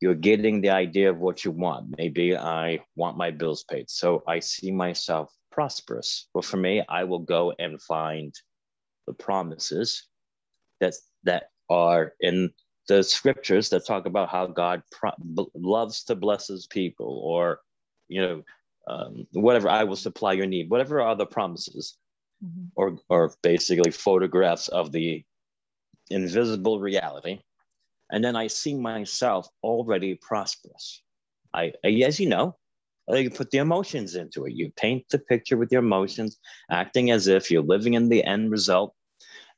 [0.00, 1.94] you're getting the idea of what you want.
[1.98, 3.90] Maybe I want my bills paid.
[3.90, 6.28] So I see myself prosperous.
[6.34, 8.34] Well, for me, I will go and find
[9.06, 10.06] the promises
[10.80, 10.94] that
[11.24, 12.50] that are in
[12.88, 17.60] the scriptures that talk about how God pro- loves to bless his people or
[18.08, 18.42] you know
[18.88, 21.96] um, whatever I will supply your need whatever are the promises
[22.44, 22.66] mm-hmm.
[22.76, 25.24] or or basically photographs of the
[26.10, 27.40] invisible reality.
[28.10, 31.02] And then I see myself already prosperous.
[31.52, 32.56] I, as you know
[33.08, 34.54] you put the emotions into it.
[34.54, 36.38] You paint the picture with your emotions
[36.70, 38.94] acting as if you're living in the end result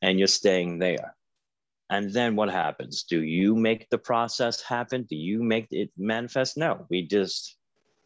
[0.03, 1.15] and you're staying there
[1.91, 3.05] and then what happens?
[3.05, 5.07] Do you make the process happen?
[5.09, 6.57] Do you make it manifest?
[6.57, 7.57] No, we just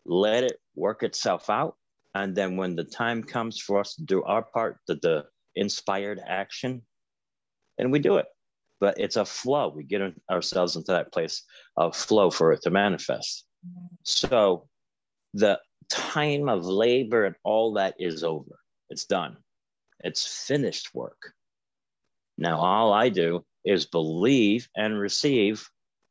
[0.05, 1.77] let it work itself out.
[2.15, 5.25] And then when the time comes for us to do our part, the, the
[5.57, 6.83] inspired action,
[7.79, 8.27] and we do it.
[8.81, 9.73] But it's a flow.
[9.75, 11.43] We get ourselves into that place
[11.77, 13.47] of flow for it to manifest.
[14.03, 14.69] So
[15.35, 18.59] the time of labor and all that is over.
[18.91, 19.37] It's done.
[20.01, 21.33] It's finished work.
[22.37, 25.69] Now, all I do is believe and receive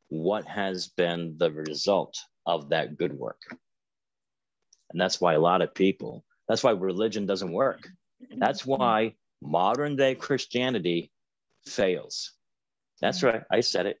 [0.08, 3.40] what has been the result of that good work.
[4.90, 7.88] And that's why a lot of people, that's why religion doesn't work.
[8.36, 11.10] That's why modern day Christianity
[11.66, 12.32] fails.
[13.00, 13.42] That's right.
[13.50, 13.98] I said it.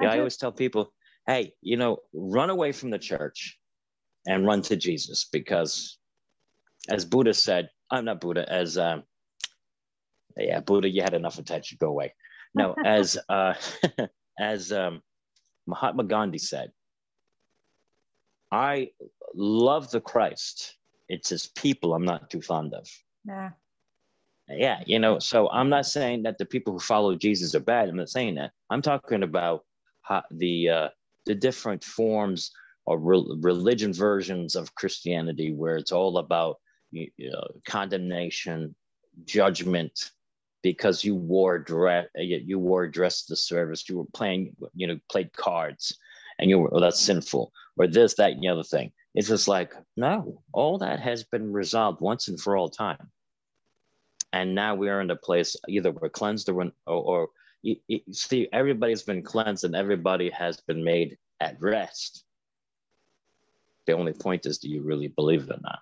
[0.00, 0.92] Yeah, I always tell people,
[1.26, 3.58] hey, you know, run away from the church
[4.26, 5.98] and run to Jesus because
[6.88, 9.02] as Buddha said, I'm not Buddha, as um,
[10.36, 12.14] yeah, Buddha, you had enough attention, go away.
[12.54, 13.54] No, as uh,
[14.38, 15.02] as um,
[15.66, 16.72] Mahatma Gandhi said,
[18.50, 18.90] I
[19.34, 20.76] love the Christ.
[21.08, 22.88] It's his people I'm not too fond of.
[23.26, 23.50] Yeah.
[24.48, 27.88] Yeah, you know, so I'm not saying that the people who follow Jesus are bad.
[27.88, 28.52] I'm not saying that.
[28.70, 29.64] I'm talking about
[30.02, 30.88] how the uh,
[31.26, 32.50] the different forms
[32.84, 36.56] or re- religion versions of Christianity, where it's all about
[36.90, 38.74] you know, condemnation,
[39.24, 40.10] judgment,
[40.62, 44.98] because you wore dress uh, you wore dress to service you were playing you know
[45.10, 45.98] played cards
[46.38, 48.92] and you were oh, that's sinful or this that and the other thing.
[49.14, 53.10] It's just like no all that has been resolved once and for all time.
[54.32, 57.28] And now we are in a place either we're cleansed or, or, or
[57.60, 62.24] you, you see everybody's been cleansed and everybody has been made at rest.
[63.86, 65.80] The only point is do you really believe it or not?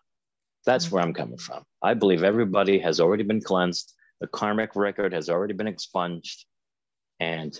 [0.66, 0.94] That's mm-hmm.
[0.94, 1.62] where i'm coming from.
[1.82, 6.44] I believe everybody has already been cleansed the karmic record has already been expunged
[7.18, 7.58] and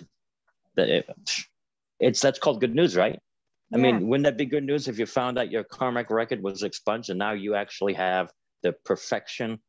[0.75, 1.09] the, it,
[1.99, 3.19] it's that's called good news right?
[3.73, 6.63] I mean wouldn't that be good news if you found out your karmic record was
[6.63, 8.31] expunged and now you actually have
[8.63, 9.59] the perfection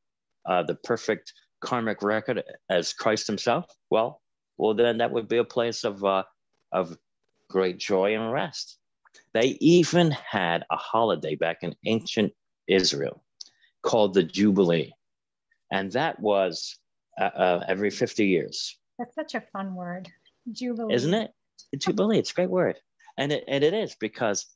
[0.49, 3.66] uh, the perfect karmic record as christ himself?
[3.90, 4.20] Well
[4.59, 6.24] well then that would be a place of uh,
[6.72, 6.97] of
[7.49, 8.78] great joy and rest.
[9.34, 12.32] They even had a holiday back in ancient
[12.68, 13.22] israel
[13.82, 14.93] called the jubilee
[15.72, 16.78] and that was
[17.18, 18.76] uh, uh, every 50 years.
[18.98, 20.08] That's such a fun word,
[20.50, 20.94] jubilee.
[20.94, 21.32] Isn't it?
[21.76, 22.76] Jubilee, it's a great word.
[23.18, 24.46] And it, and it is because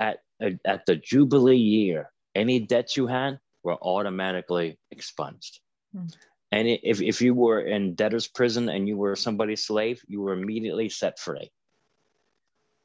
[0.00, 0.18] at,
[0.64, 5.60] at the jubilee year, any debts you had were automatically expunged.
[5.94, 6.06] Hmm.
[6.52, 10.34] And if, if you were in debtor's prison and you were somebody's slave, you were
[10.34, 11.50] immediately set free.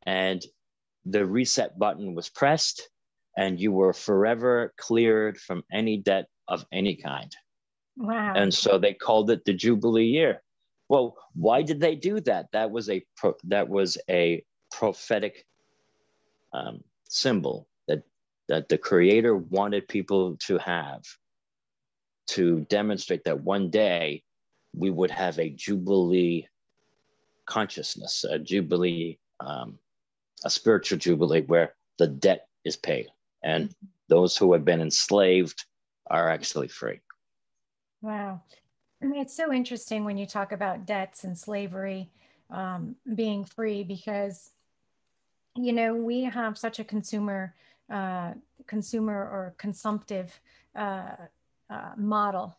[0.07, 0.43] And
[1.05, 2.89] the reset button was pressed,
[3.37, 7.31] and you were forever cleared from any debt of any kind.
[7.99, 8.33] Wow.
[8.33, 10.41] And so they called it the Jubilee year.
[10.87, 12.47] Well, why did they do that?
[12.53, 15.45] That was a pro- that was a prophetic
[16.53, 18.03] um, symbol that
[18.47, 21.03] that the Creator wanted people to have
[22.27, 24.23] to demonstrate that one day
[24.73, 26.47] we would have a Jubilee
[27.47, 29.77] consciousness, a Jubilee, um,
[30.45, 33.07] a spiritual Jubilee where the debt is paid
[33.43, 33.73] and
[34.07, 35.65] those who have been enslaved
[36.09, 37.01] are actually free.
[38.01, 38.41] Wow.
[39.01, 42.09] I mean, it's so interesting when you talk about debts and slavery
[42.49, 44.51] um, being free because,
[45.55, 47.53] you know, we have such a consumer,
[47.89, 48.33] uh,
[48.67, 50.39] consumer or consumptive
[50.75, 51.11] uh,
[51.69, 52.57] uh, model.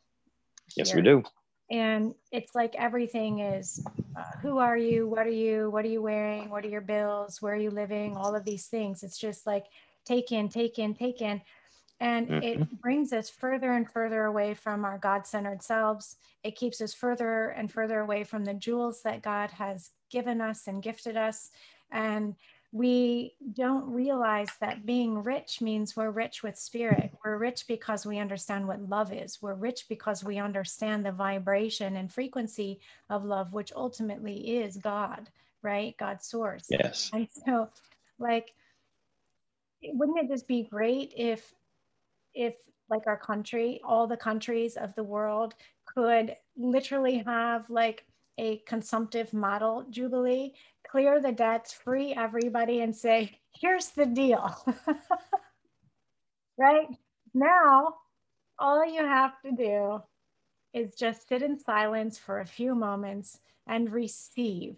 [0.74, 0.84] Here.
[0.84, 1.22] Yes, we do.
[1.70, 3.84] And it's like everything is
[4.16, 5.06] uh, who are you?
[5.06, 5.70] What are you?
[5.70, 6.50] What are you wearing?
[6.50, 7.40] What are your bills?
[7.40, 8.16] Where are you living?
[8.16, 9.04] All of these things.
[9.04, 9.66] It's just like
[10.04, 11.40] take in, take in, take in
[12.00, 12.42] and mm-hmm.
[12.42, 16.16] it brings us further and further away from our God centered selves.
[16.42, 20.66] It keeps us further and further away from the jewels that God has given us
[20.66, 21.50] and gifted us.
[21.92, 22.36] And
[22.72, 27.10] we don't realize that being rich means we're rich with spirit.
[27.24, 29.42] We're rich because we understand what love is.
[29.42, 32.80] We're rich because we understand the vibration and frequency
[33.10, 35.28] of love, which ultimately is God,
[35.62, 35.96] right?
[35.98, 36.66] God's source.
[36.70, 37.10] Yes.
[37.12, 37.68] And so,
[38.18, 38.54] like,
[39.82, 41.52] wouldn't it just be great if,
[42.34, 42.54] if
[42.88, 45.54] like our country, all the countries of the world
[45.86, 48.04] could literally have like
[48.38, 50.52] a consumptive model jubilee
[50.90, 54.52] clear the debts, free everybody, and say, here's the deal.
[56.58, 56.88] right
[57.32, 57.94] now,
[58.58, 60.02] all you have to do
[60.72, 64.76] is just sit in silence for a few moments and receive.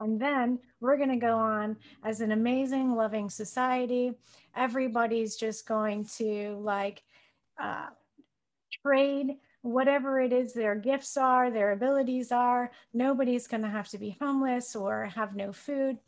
[0.00, 4.12] And then we're going to go on as an amazing, loving society.
[4.56, 7.02] Everybody's just going to like
[7.62, 7.88] uh,
[8.82, 12.70] trade whatever it is their gifts are, their abilities are.
[12.94, 15.98] Nobody's going to have to be homeless or have no food.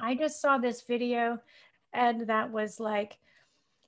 [0.00, 1.40] I just saw this video,
[1.92, 3.18] and that was like,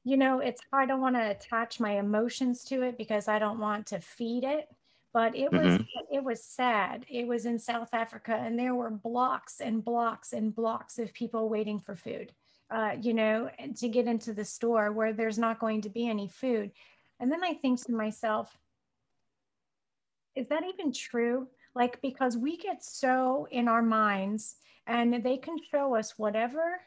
[0.03, 3.61] you know, it's I don't want to attach my emotions to it because I don't
[3.61, 4.66] want to feed it.
[5.12, 6.14] But it was mm-hmm.
[6.14, 7.04] it was sad.
[7.08, 11.48] It was in South Africa, and there were blocks and blocks and blocks of people
[11.48, 12.32] waiting for food.
[12.70, 16.28] Uh, you know, to get into the store where there's not going to be any
[16.28, 16.70] food.
[17.18, 18.56] And then I think to myself,
[20.36, 21.48] is that even true?
[21.74, 24.54] Like, because we get so in our minds
[24.86, 26.80] and they can show us whatever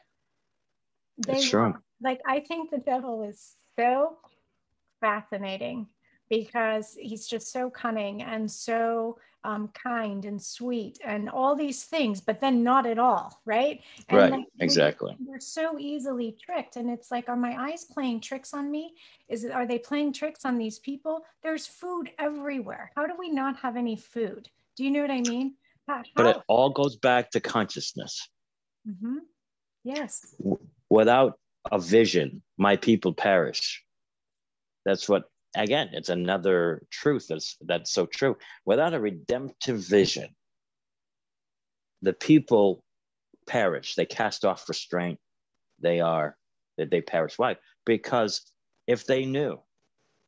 [1.18, 1.76] they That's want.
[2.02, 4.16] Like, I think the devil is so
[5.00, 5.86] fascinating
[6.38, 12.20] because he's just so cunning and so um, kind and sweet and all these things,
[12.20, 13.80] but then not at all, right?
[14.08, 15.16] And right, like, exactly.
[15.20, 18.94] They're so easily tricked, and it's like, are my eyes playing tricks on me?
[19.28, 21.24] Is it are they playing tricks on these people?
[21.42, 22.90] There's food everywhere.
[22.96, 24.48] How do we not have any food?
[24.76, 25.54] Do you know what I mean?
[25.86, 28.26] How, but it all goes back to consciousness.
[28.88, 29.18] Mm-hmm.
[29.84, 30.34] Yes.
[30.88, 31.38] Without
[31.70, 33.84] a vision, my people perish.
[34.86, 35.24] That's what
[35.56, 38.36] again, it's another truth that's that's so true.
[38.64, 40.34] Without a redemptive vision,
[42.02, 42.84] the people
[43.46, 43.94] perish.
[43.94, 45.18] They cast off restraint.
[45.80, 46.36] They are
[46.78, 47.38] that they perish.
[47.38, 47.56] Why?
[47.84, 48.42] Because
[48.86, 49.60] if they knew,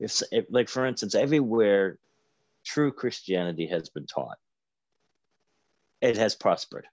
[0.01, 1.99] if, if like for instance, everywhere
[2.65, 4.39] true Christianity has been taught,
[6.01, 6.87] it has prospered.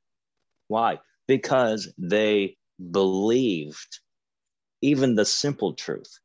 [0.68, 1.00] Why?
[1.28, 2.58] Because they
[2.92, 4.00] believed
[4.82, 6.20] even the simple truth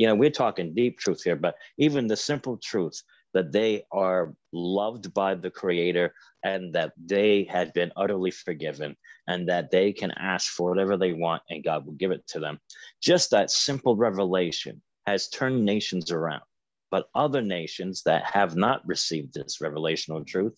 [0.00, 3.02] you know, we're talking deep truth here, but even the simple truth
[3.34, 8.96] that they are loved by the creator and that they had been utterly forgiven
[9.28, 12.40] and that they can ask for whatever they want and God will give it to
[12.40, 12.58] them.
[13.02, 16.44] Just that simple revelation has turned nations around.
[16.90, 20.56] But other nations that have not received this revelational truth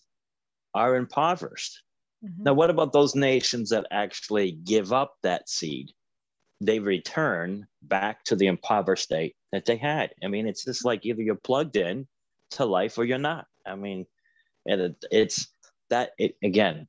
[0.72, 1.82] are impoverished.
[2.24, 2.44] Mm-hmm.
[2.44, 5.90] Now, what about those nations that actually give up that seed
[6.66, 10.14] they return back to the impoverished state that they had.
[10.22, 12.06] I mean, it's just like either you're plugged in
[12.52, 13.46] to life or you're not.
[13.66, 14.06] I mean,
[14.66, 15.48] and it, it's
[15.90, 16.86] that it, again,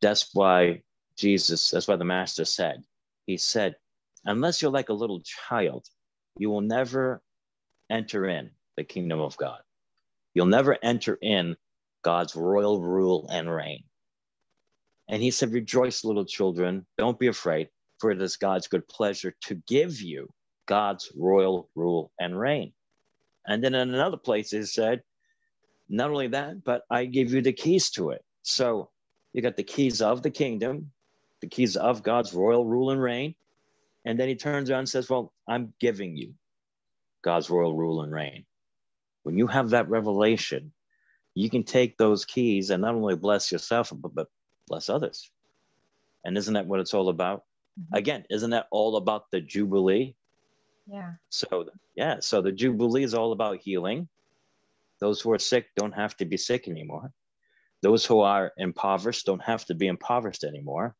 [0.00, 0.82] that's why
[1.16, 2.82] Jesus, that's why the master said,
[3.26, 3.76] he said,
[4.24, 5.86] unless you're like a little child,
[6.38, 7.22] you will never
[7.90, 9.60] enter in the kingdom of God.
[10.32, 11.56] You'll never enter in
[12.02, 13.84] God's royal rule and reign.
[15.08, 17.68] And he said, Rejoice, little children, don't be afraid
[17.98, 20.28] for it is God's good pleasure to give you
[20.66, 22.72] God's royal rule and reign.
[23.46, 25.02] And then in another place, it said,
[25.88, 28.24] not only that, but I give you the keys to it.
[28.42, 28.90] So
[29.32, 30.92] you got the keys of the kingdom,
[31.40, 33.34] the keys of God's royal rule and reign.
[34.04, 36.34] And then he turns around and says, Well, I'm giving you
[37.22, 38.44] God's royal rule and reign.
[39.22, 40.72] When you have that revelation,
[41.34, 44.28] you can take those keys and not only bless yourself, but, but
[44.68, 45.30] bless others.
[46.24, 47.44] And isn't that what it's all about?
[47.80, 47.96] Mm-hmm.
[47.96, 50.14] Again, isn't that all about the Jubilee?
[50.86, 51.12] Yeah.
[51.30, 51.66] So,
[51.96, 54.08] yeah, so the Jubilee is all about healing.
[55.00, 57.12] Those who are sick don't have to be sick anymore.
[57.82, 60.94] Those who are impoverished don't have to be impoverished anymore.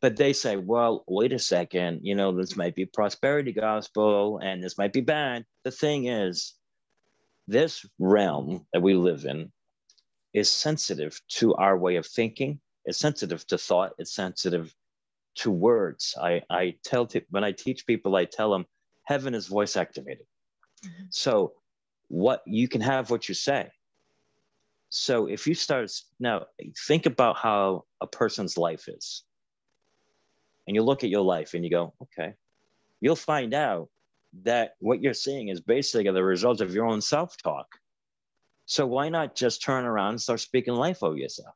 [0.00, 4.62] But they say, well, wait a second, you know, this might be prosperity gospel and
[4.62, 5.44] this might be bad.
[5.64, 6.54] The thing is,
[7.48, 9.50] this realm that we live in
[10.34, 14.72] is sensitive to our way of thinking, it's sensitive to thought, it's sensitive
[15.38, 16.14] to words.
[16.20, 18.66] I, I tell t- when I teach people, I tell them
[19.04, 20.26] heaven is voice activated.
[20.84, 21.04] Mm-hmm.
[21.10, 21.52] So
[22.08, 23.70] what you can have what you say.
[24.90, 26.46] So if you start now,
[26.86, 29.22] think about how a person's life is.
[30.66, 32.34] And you look at your life and you go, okay,
[33.00, 33.88] you'll find out
[34.44, 37.66] that what you're seeing is basically the result of your own self-talk.
[38.66, 41.54] So why not just turn around and start speaking life over yourself?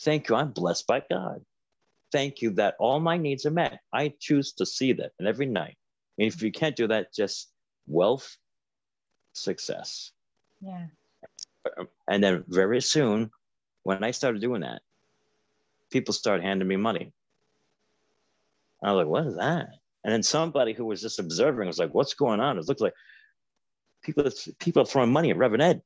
[0.00, 0.34] Thank you.
[0.34, 1.44] I'm blessed by God.
[2.12, 3.80] Thank you that all my needs are met.
[3.92, 5.76] I choose to see that and every night.
[6.18, 7.50] And if you can't do that, just
[7.86, 8.36] wealth,
[9.32, 10.12] success.
[10.60, 10.86] Yeah.
[12.08, 13.30] And then very soon,
[13.82, 14.82] when I started doing that,
[15.90, 17.12] people started handing me money.
[18.82, 19.68] I was like, what is that?
[20.04, 22.58] And then somebody who was just observing was like, what's going on?
[22.58, 22.94] It looks like
[24.02, 24.30] people
[24.60, 25.82] people throwing money at Reverend Ed.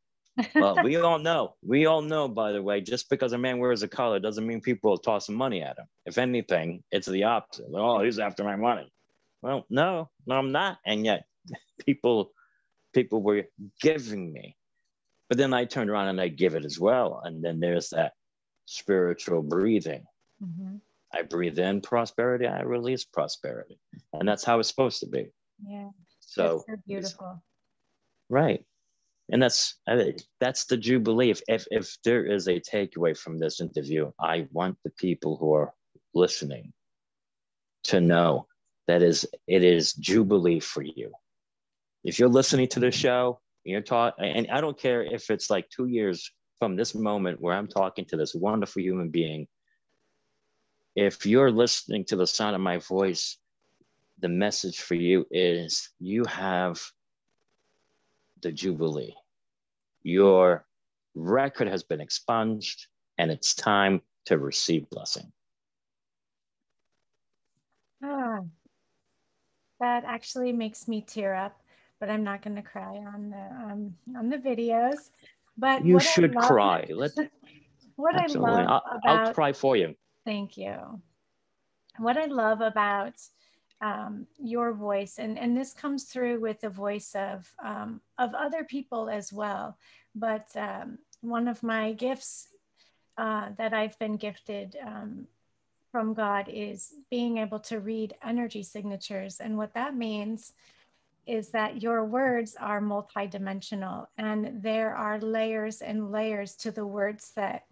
[0.55, 1.55] Well, we all know.
[1.62, 4.61] We all know, by the way, just because a man wears a collar doesn't mean
[4.61, 5.87] people are tossing money at him.
[6.07, 7.66] If anything, it's the opposite.
[7.74, 8.93] Oh, he's after my money.
[9.43, 10.78] Well, no, no, I'm not.
[10.87, 11.24] And yet,
[11.85, 12.33] people,
[12.95, 13.45] people were
[13.80, 14.57] giving me.
[15.28, 17.22] But then I turned around and I give it as well.
[17.24, 18.12] And then there's that
[18.66, 20.05] spiritual breathing.
[20.43, 20.76] Mm-hmm.
[21.14, 23.78] I breathe in prosperity, I release prosperity.
[24.12, 25.30] And that's how it's supposed to be.
[25.66, 25.91] Yeah.
[26.20, 27.43] So, so beautiful.
[28.28, 28.64] Right.
[29.31, 29.77] And that's
[30.41, 31.31] that's the jubilee.
[31.31, 35.55] If, if if there is a takeaway from this interview, I want the people who
[35.55, 35.73] are
[36.14, 36.73] listening
[37.85, 38.47] to know
[38.89, 41.12] that is it is jubilee for you.
[42.05, 45.70] If you're listening to the show, you're taught, and I don't care if it's like
[45.70, 49.47] two years from this moment where I'm talking to this wonderful human being.
[50.95, 53.39] If you're listening to the sound of my voice,
[54.18, 56.81] the message for you is you have
[58.43, 59.14] the Jubilee.
[60.03, 60.66] Your
[61.14, 62.86] record has been expunged
[63.18, 65.32] and it's time to receive blessing.
[68.05, 68.40] Ah,
[69.80, 71.61] that actually makes me tear up,
[72.01, 75.11] but I'm not going to cry on the um, on the videos.
[75.57, 76.86] But you should love, cry.
[76.90, 77.12] Let
[77.97, 78.53] what absolutely.
[78.53, 79.95] I love I'll, about, I'll cry for you.
[80.24, 81.01] Thank you.
[81.99, 83.14] What I love about
[83.83, 88.64] um, your voice, and, and this comes through with the voice of, um, of other
[88.64, 89.76] people as well.
[90.14, 92.49] But um, one of my gifts
[93.18, 95.26] uh, that I've been gifted um,
[95.91, 99.41] from God is being able to read energy signatures.
[99.41, 100.53] And what that means
[101.26, 107.33] is that your words are multidimensional and there are layers and layers to the words
[107.37, 107.64] that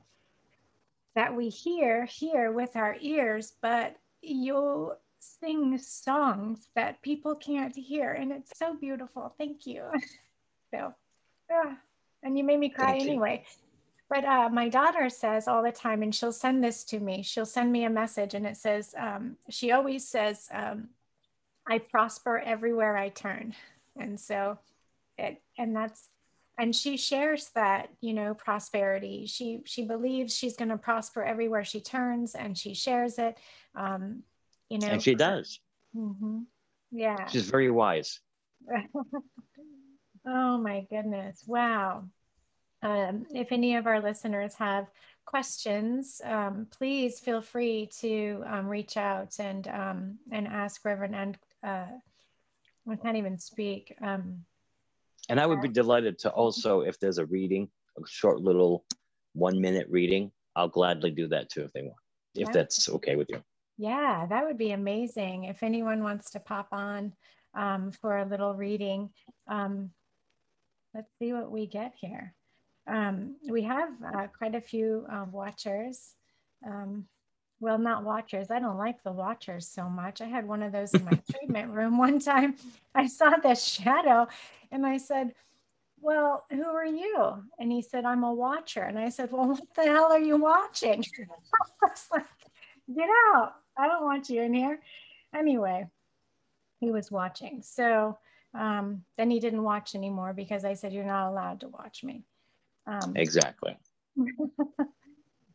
[1.17, 8.13] that we hear here with our ears but you sing songs that people can't hear
[8.13, 9.35] and it's so beautiful.
[9.39, 9.85] Thank you.
[10.73, 10.95] So
[11.51, 11.75] yeah.
[12.23, 13.43] and you made me cry thank anyway.
[13.45, 13.57] You.
[14.09, 17.25] but uh, my daughter says all the time and she'll send this to me.
[17.25, 20.91] She'll send me a message and it says um, she always says um,
[21.67, 23.53] i prosper everywhere i turn.
[23.99, 24.61] And so
[25.19, 26.09] it and that's
[26.59, 29.27] and she shares that you know prosperity.
[29.27, 33.39] She she believes she's going to prosper everywhere she turns and she shares it.
[33.75, 34.23] Um,
[34.71, 35.61] you know and she does.
[35.95, 36.41] Mm-hmm.
[36.93, 37.27] yeah.
[37.27, 38.21] She's very wise.
[40.27, 41.43] Oh my goodness.
[41.47, 42.05] Wow.
[42.83, 44.87] Um, if any of our listeners have
[45.31, 51.39] questions um, please feel free to um, reach out and um, and ask reverend and
[51.63, 51.87] uh,
[52.91, 54.45] i can't even speak um,
[55.29, 58.85] and i would be delighted to also if there's a reading a short little
[59.35, 61.95] one minute reading i'll gladly do that too if they want
[62.35, 62.53] if yeah.
[62.53, 63.41] that's okay with you
[63.81, 65.45] yeah, that would be amazing.
[65.45, 67.15] If anyone wants to pop on
[67.55, 69.09] um, for a little reading,
[69.49, 69.91] um,
[70.95, 72.35] let's see what we get here.
[72.87, 76.15] Um, we have uh, quite a few uh, watchers.
[76.67, 77.07] Um,
[77.59, 78.51] well, not watchers.
[78.51, 80.21] I don't like the watchers so much.
[80.21, 82.57] I had one of those in my treatment room one time.
[82.95, 84.29] I saw this shadow
[84.71, 85.33] and I said,
[86.03, 87.45] well, who are you?
[87.59, 88.83] And he said, I'm a watcher.
[88.83, 91.03] And I said, well, what the hell are you watching?
[91.83, 92.27] I was like,
[92.95, 93.55] get out.
[93.81, 94.81] I don't want you in here.
[95.35, 95.87] Anyway,
[96.81, 97.63] he was watching.
[97.63, 98.19] So
[98.55, 102.25] um, then he didn't watch anymore because I said, You're not allowed to watch me.
[102.87, 103.79] Um, exactly.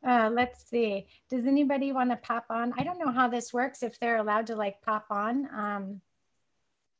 [0.08, 1.08] uh, let's see.
[1.30, 2.74] Does anybody want to pop on?
[2.78, 5.48] I don't know how this works if they're allowed to like pop on.
[5.54, 6.02] Um,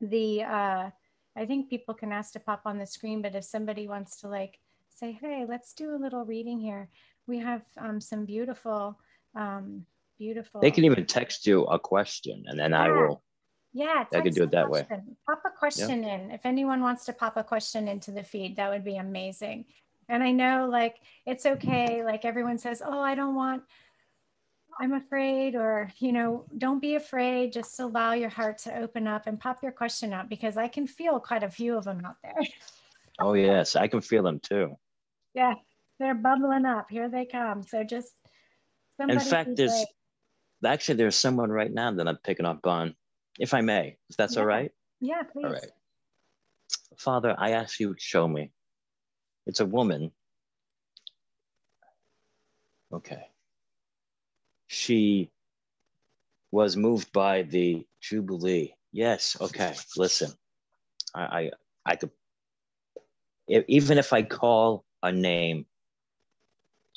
[0.00, 0.90] the uh,
[1.36, 4.28] I think people can ask to pop on the screen, but if somebody wants to
[4.28, 4.58] like
[4.90, 6.88] say, Hey, let's do a little reading here,
[7.26, 8.98] we have um, some beautiful.
[9.34, 9.86] Um,
[10.18, 10.60] Beautiful.
[10.60, 12.82] They can even text you a question and then yeah.
[12.82, 13.22] I will.
[13.72, 14.96] Yeah, I can do it that question.
[14.96, 15.16] way.
[15.26, 16.14] Pop a question yeah.
[16.14, 16.30] in.
[16.30, 19.66] If anyone wants to pop a question into the feed, that would be amazing.
[20.08, 20.96] And I know like
[21.26, 22.02] it's okay.
[22.02, 23.64] Like everyone says, oh, I don't want,
[24.80, 27.52] I'm afraid, or, you know, don't be afraid.
[27.52, 30.86] Just allow your heart to open up and pop your question out because I can
[30.86, 32.36] feel quite a few of them out there.
[33.20, 33.76] oh, yes.
[33.76, 34.76] I can feel them too.
[35.34, 35.54] Yeah.
[35.98, 36.90] They're bubbling up.
[36.90, 37.62] Here they come.
[37.62, 38.12] So just,
[38.98, 39.84] in fact, there's,
[40.66, 42.94] actually there's someone right now that I'm picking up on,
[43.38, 44.40] if I may, if that's yeah.
[44.40, 44.72] all right.
[45.00, 45.44] Yeah, please.
[45.44, 45.70] All right.
[46.96, 48.50] Father, I ask you to show me.
[49.46, 50.12] It's a woman.
[52.92, 53.28] Okay.
[54.66, 55.30] She
[56.50, 58.74] was moved by the Jubilee.
[58.92, 59.36] Yes.
[59.40, 59.74] Okay.
[59.96, 60.32] Listen,
[61.14, 61.50] I, I,
[61.84, 62.10] I could,
[63.48, 65.66] even if I call a name,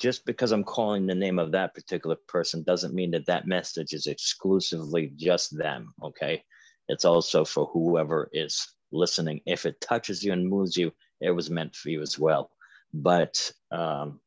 [0.00, 3.92] just because I'm calling the name of that particular person doesn't mean that that message
[3.92, 5.92] is exclusively just them.
[6.02, 6.42] Okay.
[6.88, 9.42] It's also for whoever is listening.
[9.46, 10.90] If it touches you and moves you,
[11.20, 12.50] it was meant for you as well.
[12.94, 14.20] But, um,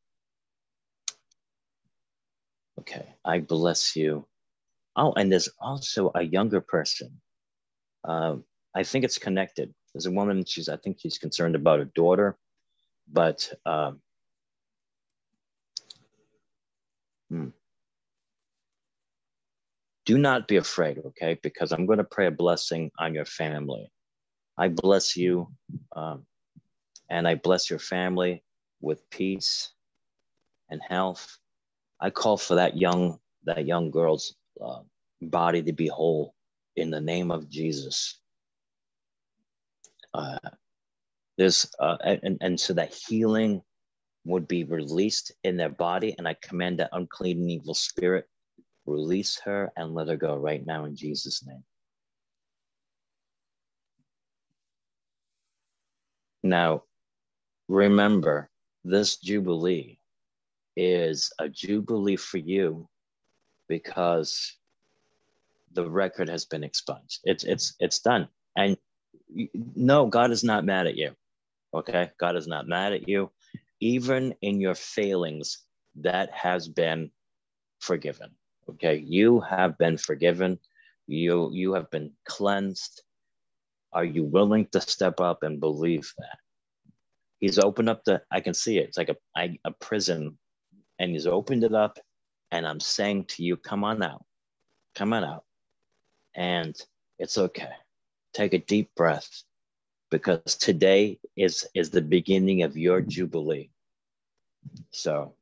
[2.80, 4.26] okay, I bless you.
[4.96, 7.20] Oh, and there's also a younger person.
[8.04, 8.36] Uh,
[8.74, 9.74] I think it's connected.
[9.92, 12.38] There's a woman, she's, I think she's concerned about a daughter,
[13.12, 14.00] but um,
[17.30, 17.48] hmm.
[20.04, 21.38] do not be afraid, okay?
[21.42, 23.90] Because I'm going to pray a blessing on your family.
[24.56, 25.48] I bless you,
[25.96, 26.26] um,
[27.10, 28.42] and I bless your family
[28.80, 29.72] with peace
[30.70, 31.38] and health.
[32.00, 34.80] I call for that young that young girl's uh,
[35.20, 36.34] body to be whole
[36.76, 38.20] in the name of Jesus.
[40.12, 40.38] Uh,
[41.80, 43.62] uh, and, and so that healing
[44.24, 48.28] would be released in their body, and I command that unclean and evil spirit
[48.86, 51.64] release her and let her go right now in Jesus' name.
[56.42, 56.82] Now,
[57.68, 58.50] remember,
[58.84, 59.98] this Jubilee
[60.76, 62.88] is a Jubilee for you
[63.68, 64.56] because
[65.72, 67.20] the record has been expunged.
[67.24, 68.28] It's it's it's done.
[68.56, 68.76] And
[69.74, 71.12] no, God is not mad at you.
[71.72, 72.10] Okay?
[72.18, 73.30] God is not mad at you.
[73.84, 75.58] Even in your failings,
[75.96, 77.10] that has been
[77.80, 78.30] forgiven.
[78.70, 78.96] Okay?
[78.96, 80.58] You have been forgiven.
[81.06, 83.02] You you have been cleansed.
[83.92, 86.38] Are you willing to step up and believe that?
[87.40, 88.88] He's opened up the I can see it.
[88.88, 89.18] It's like a
[89.64, 90.38] a prison
[90.98, 91.98] and he's opened it up
[92.52, 94.24] and I'm saying to you, come on out.
[94.94, 95.44] Come on out
[96.34, 96.74] and
[97.18, 97.74] it's okay.
[98.32, 99.44] Take a deep breath
[100.10, 103.73] because today is is the beginning of your jubilee.
[104.90, 105.34] So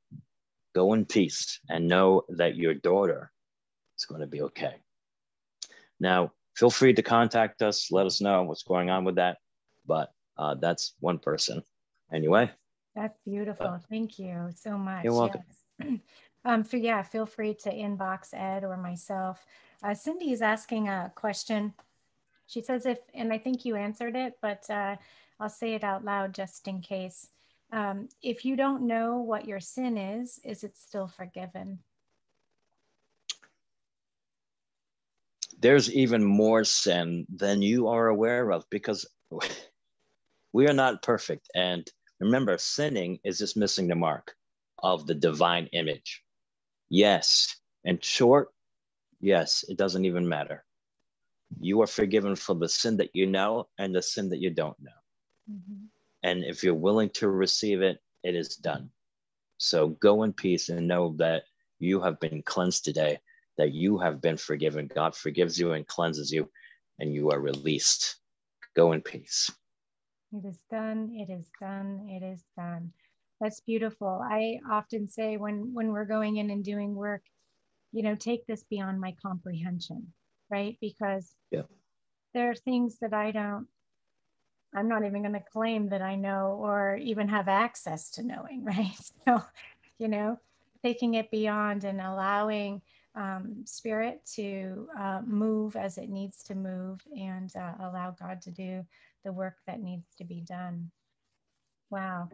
[0.75, 3.31] go in peace and know that your daughter
[3.99, 4.77] is going to be okay.
[6.01, 7.93] Now, feel free to contact us.
[7.93, 9.39] Let us know what's going on with that.
[9.87, 11.63] But uh, that's one person.
[12.13, 12.51] Anyway.
[12.95, 13.67] That's beautiful.
[13.67, 15.05] Uh, Thank you so much.
[15.05, 15.43] You're welcome.
[15.79, 15.99] Yes.
[16.45, 19.45] um, so yeah, feel free to inbox Ed or myself.
[19.83, 21.75] Uh, Cindy is asking a question.
[22.47, 24.97] She says if, and I think you answered it, but uh,
[25.41, 27.29] I'll say it out loud just in case.
[27.73, 31.79] Um, if you don't know what your sin is, is it still forgiven?
[35.59, 39.07] There's even more sin than you are aware of because
[40.53, 41.49] we are not perfect.
[41.55, 41.89] And
[42.21, 44.35] remember, sinning is just missing the mark
[44.83, 46.23] of the divine image.
[46.91, 47.57] Yes.
[47.85, 48.49] In short,
[49.23, 50.65] Yes, it doesn't even matter.
[51.61, 54.77] You are forgiven for the sin that you know and the sin that you don't
[54.81, 54.91] know.
[55.51, 55.82] Mm-hmm.
[56.23, 58.91] And if you're willing to receive it, it is done.
[59.59, 61.45] So go in peace and know that
[61.79, 63.19] you have been cleansed today,
[63.59, 64.89] that you have been forgiven.
[64.93, 66.51] God forgives you and cleanses you,
[66.99, 68.17] and you are released.
[68.75, 69.51] Go in peace.
[70.33, 71.11] It is done.
[71.13, 72.07] It is done.
[72.09, 72.93] It is done.
[73.41, 74.23] That's beautiful.
[74.25, 77.23] I often say when when we're going in and doing work,
[77.93, 80.13] you know, take this beyond my comprehension,
[80.51, 80.79] right?
[80.81, 81.63] Because yeah.
[82.35, 83.67] there are things that I don't,
[84.75, 88.65] I'm not even going to claim that I know or even have access to knowing,
[88.65, 88.97] right?
[89.27, 89.43] So,
[89.99, 90.39] you know,
[90.83, 92.83] taking it beyond and allowing
[93.15, 98.51] um, spirit to uh, move as it needs to move and uh, allow God to
[98.51, 98.85] do
[99.25, 100.91] the work that needs to be done.
[101.91, 102.31] Wow.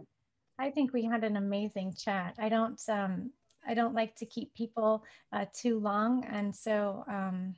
[0.58, 2.34] I think we had an amazing chat.
[2.38, 3.30] I don't um,
[3.66, 6.24] I don't like to keep people uh, too long.
[6.24, 7.54] And so, um,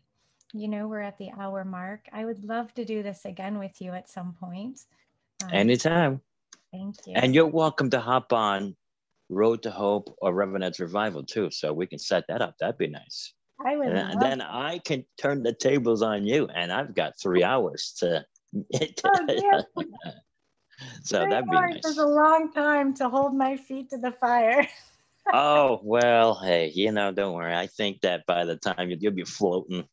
[0.52, 2.06] you know, we're at the hour mark.
[2.12, 4.80] I would love to do this again with you at some point.
[5.44, 6.20] Um, Anytime.
[6.72, 7.14] Thank you.
[7.16, 8.76] And you're welcome to hop on
[9.28, 11.50] Road to Hope or Reverend Ed's Revival too.
[11.50, 12.54] So we can set that up.
[12.60, 13.32] That'd be nice.
[13.64, 13.88] I would.
[13.88, 18.24] And then I can turn the tables on you, and I've got three hours to.
[19.04, 19.64] oh,
[21.02, 21.84] so three that'd be nice.
[21.84, 24.66] Is a long time to hold my feet to the fire.
[25.32, 27.54] oh well, hey, you know, don't worry.
[27.54, 29.84] I think that by the time you'll be floating,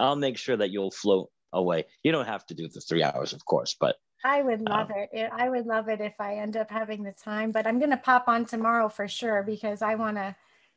[0.00, 1.84] I'll make sure that you'll float away.
[2.02, 5.06] You don't have to do the three hours, of course, but I would love um,
[5.12, 5.30] it.
[5.32, 7.52] I would love it if I end up having the time.
[7.52, 10.34] But I'm going to pop on tomorrow for sure because I want to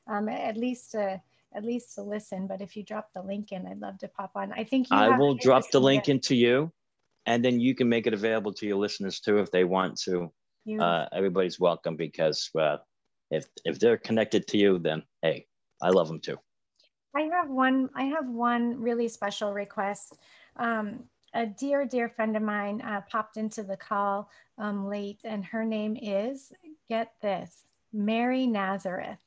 [0.08, 1.22] um, at least to
[1.56, 2.46] at least to listen.
[2.46, 4.52] But if you drop the link in, I'd love to pop on.
[4.52, 6.72] I think you I will drop the link into you,
[7.26, 10.32] and then you can make it available to your listeners too if they want to.
[10.82, 12.76] Uh, everybody's welcome because uh,
[13.32, 15.46] if if they're connected to you, then hey,
[15.82, 16.38] I love them too.
[17.18, 17.90] I have one.
[17.96, 20.18] I have one really special request.
[20.58, 25.44] Um, a dear, dear friend of mine uh, popped into the call um, late, and
[25.46, 26.52] her name is
[26.88, 29.20] get this, Mary Nazareth.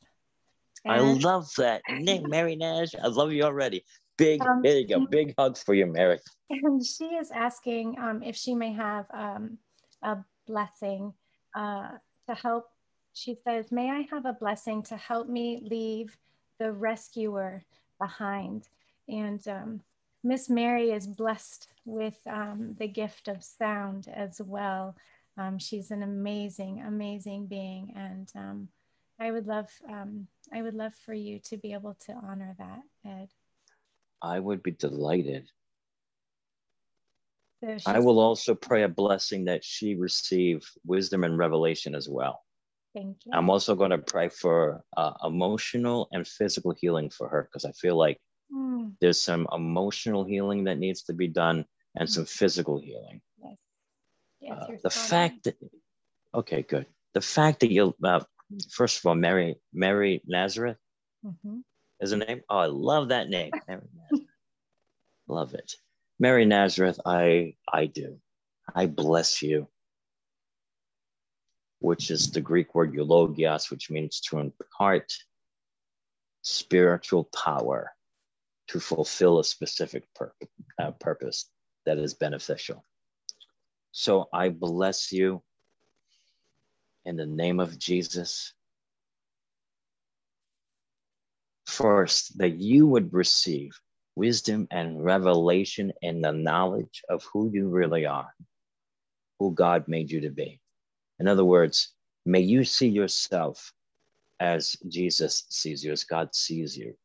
[0.85, 2.95] And, I love that name, Mary Nash.
[3.03, 3.85] I love you already.
[4.17, 5.07] Big, um, there you go.
[5.07, 6.19] Big hugs for you, Mary.
[6.49, 9.59] And she is asking um, if she may have um,
[10.03, 11.13] a blessing
[11.57, 11.91] uh,
[12.29, 12.69] to help.
[13.15, 16.17] She says, May I have a blessing to help me leave
[16.61, 17.65] the rescuer
[18.01, 18.67] behind?
[19.09, 19.81] And um,
[20.25, 24.97] Miss Mary is blessed with um, the gift of sound as well.
[25.37, 28.69] Um, she's an amazing, amazing being, and um,
[29.19, 32.81] I would love, um, I would love for you to be able to honor that,
[33.07, 33.29] Ed.
[34.21, 35.49] I would be delighted.
[37.63, 42.43] So I will also pray a blessing that she receive wisdom and revelation as well.
[42.95, 43.33] Thank you.
[43.33, 47.73] I'm also going to pray for uh, emotional and physical healing for her because I
[47.73, 48.19] feel like
[48.53, 48.93] mm.
[49.01, 51.65] there's some emotional healing that needs to be done
[51.97, 52.13] and mm.
[52.13, 53.21] some physical healing.
[53.43, 53.57] Yes.
[54.41, 55.57] yes uh, the fact that,
[56.35, 56.87] okay, good.
[57.15, 58.21] The fact that you, uh,
[58.71, 60.79] first of all, Mary, Mary Nazareth
[61.25, 61.59] mm-hmm.
[62.01, 62.41] is a name.
[62.49, 63.51] Oh, I love that name.
[63.69, 64.29] Mary Nazareth.
[65.29, 65.75] love it.
[66.19, 68.19] Mary Nazareth, I, I do.
[68.75, 69.69] I bless you,
[71.81, 75.13] which is the Greek word eulogios, which means to impart
[76.43, 77.93] spiritual power
[78.69, 80.33] to fulfill a specific pur-
[80.79, 81.51] uh, purpose
[81.87, 82.85] that is beneficial.
[83.93, 85.43] So I bless you
[87.05, 88.53] in the name of Jesus.
[91.67, 93.73] First, that you would receive
[94.17, 98.33] wisdom and revelation and the knowledge of who you really are,
[99.39, 100.61] who God made you to be.
[101.21, 101.93] In other words,
[102.25, 103.73] may you see yourself
[104.41, 106.97] as Jesus sees you, as God sees you.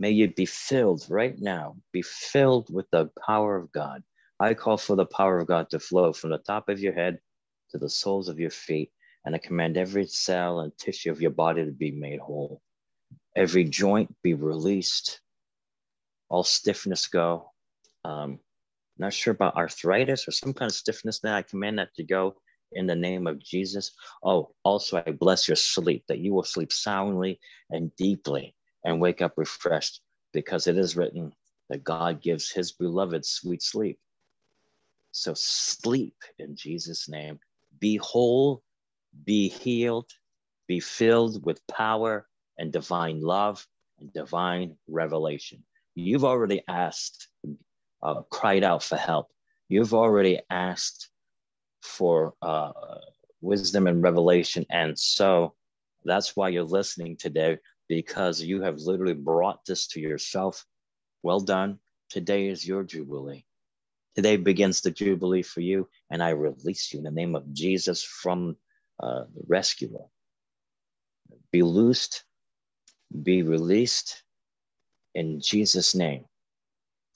[0.00, 4.02] May you be filled right now, be filled with the power of God.
[4.40, 7.20] I call for the power of God to flow from the top of your head
[7.70, 8.90] to the soles of your feet.
[9.24, 12.60] And I command every cell and tissue of your body to be made whole.
[13.36, 15.20] Every joint be released.
[16.28, 17.52] All stiffness go.
[18.04, 18.40] Um,
[19.00, 22.36] not sure about arthritis or some kind of stiffness that I command that to go
[22.72, 23.92] in the name of Jesus.
[24.22, 27.40] Oh, also, I bless your sleep, that you will sleep soundly
[27.70, 30.00] and deeply and wake up refreshed
[30.32, 31.32] because it is written
[31.68, 33.98] that God gives his beloved sweet sleep.
[35.12, 37.40] So sleep in Jesus' name.
[37.78, 38.62] Be whole,
[39.24, 40.10] be healed,
[40.66, 42.26] be filled with power
[42.58, 43.66] and divine love
[43.98, 45.64] and divine revelation.
[45.94, 47.28] You've already asked,
[48.02, 49.28] uh, cried out for help.
[49.68, 51.10] You've already asked
[51.82, 52.72] for uh,
[53.40, 54.66] wisdom and revelation.
[54.70, 55.54] And so
[56.04, 60.64] that's why you're listening today because you have literally brought this to yourself.
[61.22, 61.78] Well done.
[62.08, 63.44] Today is your Jubilee.
[64.16, 68.02] Today begins the Jubilee for you, and I release you in the name of Jesus
[68.02, 68.56] from
[69.00, 70.04] uh, the rescuer.
[71.52, 72.24] Be loosed,
[73.22, 74.22] be released
[75.14, 76.24] in Jesus' name.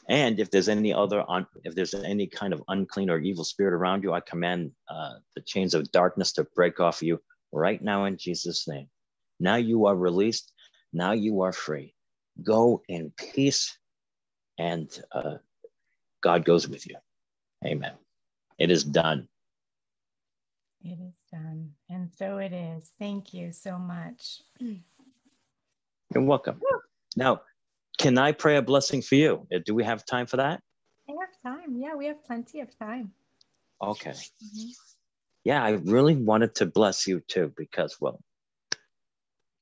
[0.09, 3.74] And if there's any other, un- if there's any kind of unclean or evil spirit
[3.74, 7.20] around you, I command uh, the chains of darkness to break off you
[7.52, 8.88] right now in Jesus' name.
[9.40, 10.52] Now you are released
[10.94, 11.92] now you are free.
[12.42, 13.76] Go in peace,
[14.59, 15.38] and uh,
[16.22, 16.94] God goes with you.
[17.66, 17.94] Amen.
[18.59, 19.26] It is done.
[20.84, 21.72] It is done.
[21.90, 22.92] And so it is.
[22.98, 24.42] Thank you so much.
[24.61, 26.61] You're welcome.
[27.16, 27.40] Now,
[28.05, 29.46] can I pray a blessing for you?
[29.50, 30.61] Uh, do we have time for that?
[31.09, 31.78] We have time.
[31.78, 33.12] Yeah, we have plenty of time.
[33.82, 34.11] Okay.
[34.11, 34.68] Mm-hmm.
[35.44, 38.20] Yeah, I really wanted to bless you too because, well,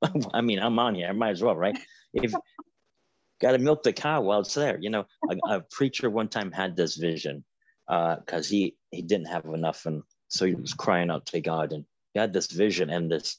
[0.34, 1.06] I mean, I'm on here.
[1.08, 1.78] I might as well, right?
[2.14, 2.34] If
[3.40, 5.04] got to milk the cow while it's there, you know.
[5.30, 7.44] A, a preacher one time had this vision
[7.86, 11.72] because uh, he he didn't have enough, and so he was crying out to God,
[11.72, 13.36] and he had this vision, and this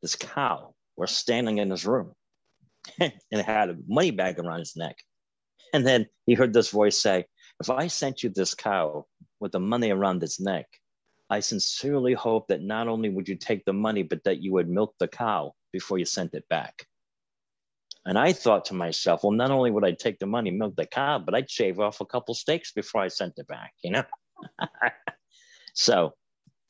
[0.00, 2.14] this cow was standing in his room,
[3.00, 4.96] and had a money bag around his neck,
[5.72, 7.26] and then he heard this voice say,
[7.60, 9.06] "If I sent you this cow
[9.40, 10.66] with the money around its neck."
[11.28, 14.68] I sincerely hope that not only would you take the money, but that you would
[14.68, 16.86] milk the cow before you sent it back.
[18.04, 20.86] And I thought to myself, well, not only would I take the money, milk the
[20.86, 24.04] cow, but I'd shave off a couple steaks before I sent it back, you know?
[25.74, 26.14] so,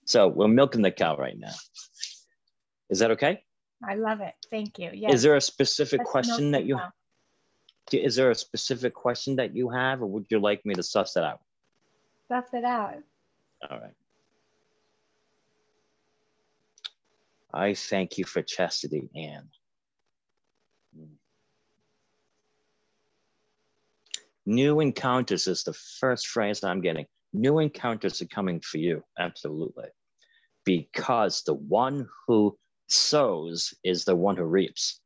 [0.06, 1.52] so we're milking the cow right now.
[2.88, 3.42] Is that okay?
[3.82, 4.34] I love it.
[4.50, 4.90] Thank you.
[4.92, 5.14] Yes.
[5.14, 6.92] Is there a specific That's question that you have?
[7.92, 11.16] Is there a specific question that you have, or would you like me to suss
[11.16, 11.40] it out?
[12.28, 12.96] Suss it out.
[13.70, 13.94] All right.
[17.54, 19.48] I thank you for chastity, Anne.
[24.44, 27.06] New encounters is the first phrase I'm getting.
[27.32, 29.88] New encounters are coming for you, absolutely.
[30.64, 32.56] Because the one who
[32.88, 35.00] sows is the one who reaps.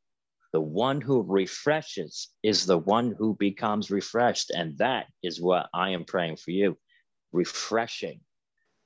[0.53, 4.51] The one who refreshes is the one who becomes refreshed.
[4.51, 6.77] And that is what I am praying for you
[7.33, 8.21] refreshing,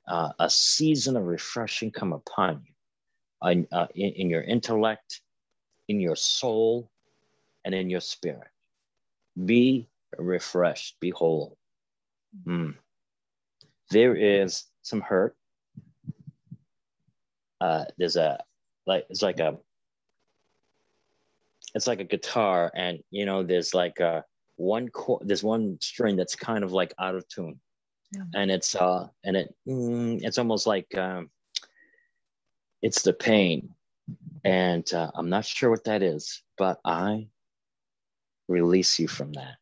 [0.07, 5.21] uh, a season of refreshing come upon you in, uh, in, in your intellect,
[5.87, 6.89] in your soul,
[7.63, 8.47] and in your spirit.
[9.45, 11.57] Be refreshed, be whole.
[12.45, 12.75] Mm.
[13.89, 15.35] There is some hurt.
[17.59, 18.43] Uh, there's a
[18.85, 19.57] like it's like a
[21.73, 24.23] it's like a guitar, and you know there's like a
[24.57, 27.59] one chord, there's one string that's kind of like out of tune,
[28.11, 28.23] yeah.
[28.33, 31.29] and it's uh and it mm, it's almost like um,
[32.81, 33.69] it's the pain,
[34.43, 37.27] and uh, I'm not sure what that is, but I
[38.47, 39.55] release you from that.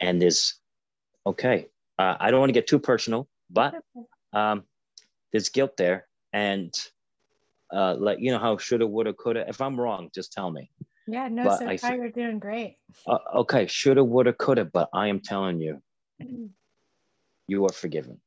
[0.00, 0.54] And there's,
[1.26, 1.68] okay,
[1.98, 3.74] uh, I don't want to get too personal, but
[4.32, 4.64] um,
[5.32, 6.06] there's guilt there.
[6.32, 6.74] And
[7.72, 9.44] uh, like, you know, how shoulda, woulda, coulda.
[9.48, 10.70] If I'm wrong, just tell me.
[11.06, 12.78] Yeah, no, but so I far you're doing great.
[13.06, 15.82] Uh, okay, shoulda, woulda, coulda, but I am telling you,
[17.48, 18.20] you are forgiven.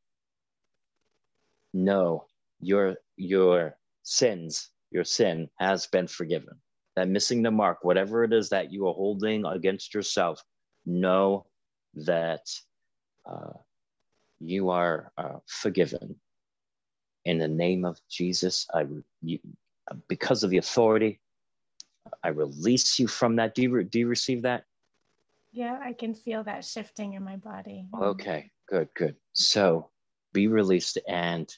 [1.73, 2.25] No,
[2.59, 6.59] your your sins, your sin has been forgiven
[6.95, 10.41] that missing the mark, whatever it is that you are holding against yourself,
[10.85, 11.45] know
[11.93, 12.41] that
[13.25, 13.51] uh,
[14.39, 16.15] you are uh, forgiven.
[17.25, 18.85] In the name of Jesus, I
[19.21, 19.39] you,
[20.07, 21.19] because of the authority,
[22.23, 23.55] I release you from that.
[23.55, 24.65] Do you, do you receive that?
[25.51, 27.87] Yeah, I can feel that shifting in my body.
[27.99, 29.15] Okay, good, good.
[29.33, 29.89] So
[30.33, 30.97] be released.
[31.07, 31.51] And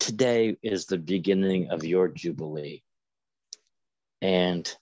[0.00, 2.82] today is the beginning of your Jubilee
[4.20, 4.74] and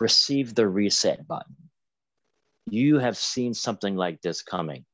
[0.00, 1.56] receive the reset button.
[2.66, 4.84] You have seen something like this coming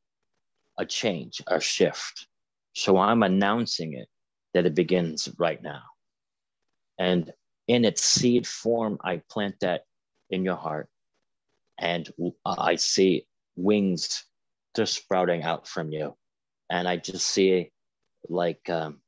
[0.79, 2.27] a change, a shift.
[2.75, 4.09] So I'm announcing it
[4.53, 5.83] that it begins right now.
[6.99, 7.33] And
[7.69, 9.83] in its seed form, I plant that
[10.31, 10.89] in your heart.
[11.79, 12.09] And
[12.45, 14.25] I see wings
[14.77, 16.17] just sprouting out from you.
[16.71, 17.71] And I just see
[18.29, 19.01] like um,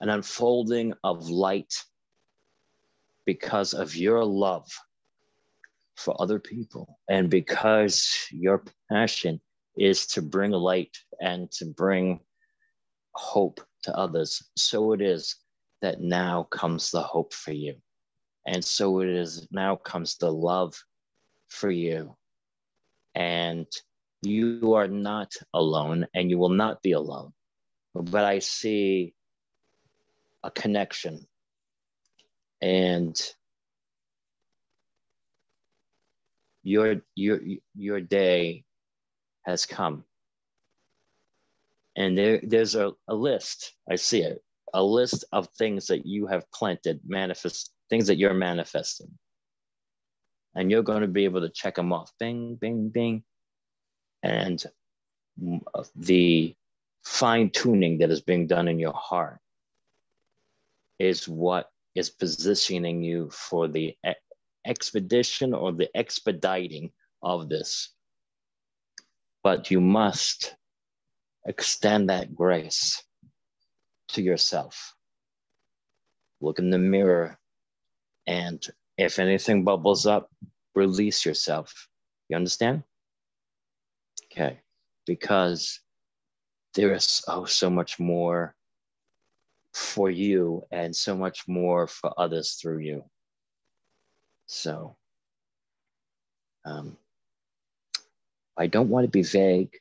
[0.00, 1.74] an unfolding of light
[3.24, 4.68] because of your love
[5.96, 9.40] for other people and because your passion
[9.76, 12.20] is to bring light and to bring
[13.18, 14.42] hope to others.
[14.56, 15.36] So it is
[15.82, 17.74] that now comes the hope for you.
[18.46, 20.74] And so it is now comes the love
[21.48, 22.16] for you.
[23.14, 23.66] And
[24.22, 27.32] you are not alone and you will not be alone.
[27.94, 29.14] But I see
[30.44, 31.26] a connection
[32.62, 33.16] and
[36.62, 37.40] your your
[37.74, 38.64] your day
[39.42, 40.04] has come
[41.98, 44.42] and there there's a, a list i see it
[44.74, 49.10] a list of things that you have planted manifest things that you're manifesting.
[50.54, 52.12] And you're going to be able to check them off.
[52.18, 53.22] Bing bing bing.
[54.22, 54.62] And
[55.74, 56.54] uh, the
[57.04, 59.38] fine tuning that is being done in your heart
[60.98, 63.96] is what is positioning you for the
[64.66, 66.90] expedition or the expediting
[67.22, 67.90] of this.
[69.44, 70.56] But you must
[71.48, 73.02] extend that grace
[74.08, 74.94] to yourself.
[76.40, 77.38] Look in the mirror,
[78.26, 78.64] and
[78.96, 80.30] if anything bubbles up,
[80.74, 81.88] release yourself.
[82.28, 82.84] You understand?
[84.30, 84.60] Okay,
[85.06, 85.80] because
[86.74, 88.54] there is oh so much more
[89.72, 93.04] for you and so much more for others through you.
[94.46, 94.96] So,
[96.64, 96.96] um,
[98.56, 99.76] I don't want to be vague,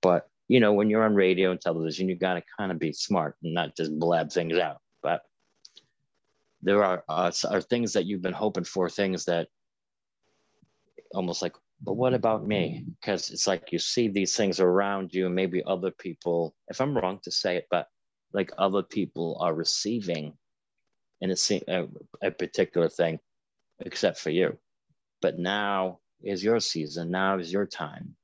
[0.00, 2.92] but you know, when you're on radio and television, you've got to kind of be
[2.92, 4.78] smart and not just blab things out.
[5.02, 5.22] But
[6.62, 9.48] there are uh, are things that you've been hoping for, things that
[11.14, 12.84] almost like, but what about me?
[13.00, 16.54] Because it's like you see these things around you, and maybe other people.
[16.68, 17.88] If I'm wrong to say it, but
[18.32, 20.34] like other people are receiving
[21.20, 21.36] in a,
[21.68, 21.86] a,
[22.22, 23.18] a particular thing,
[23.80, 24.58] except for you.
[25.22, 27.10] But now is your season.
[27.10, 28.16] Now is your time,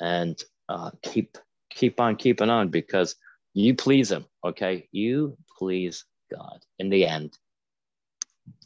[0.00, 0.40] and
[0.70, 1.38] uh, keep
[1.70, 3.16] keep on keeping on because
[3.54, 4.26] you please Him.
[4.44, 6.60] Okay, you please God.
[6.78, 7.36] In the end,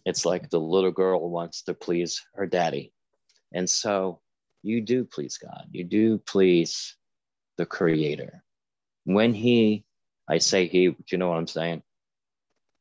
[0.05, 2.93] it's like the little girl wants to please her daddy,
[3.55, 4.21] and so
[4.63, 5.67] you do please God.
[5.73, 6.97] You do please
[7.59, 8.45] the Creator.
[9.05, 9.85] When He
[10.29, 11.83] I say he, do you know what I'm saying?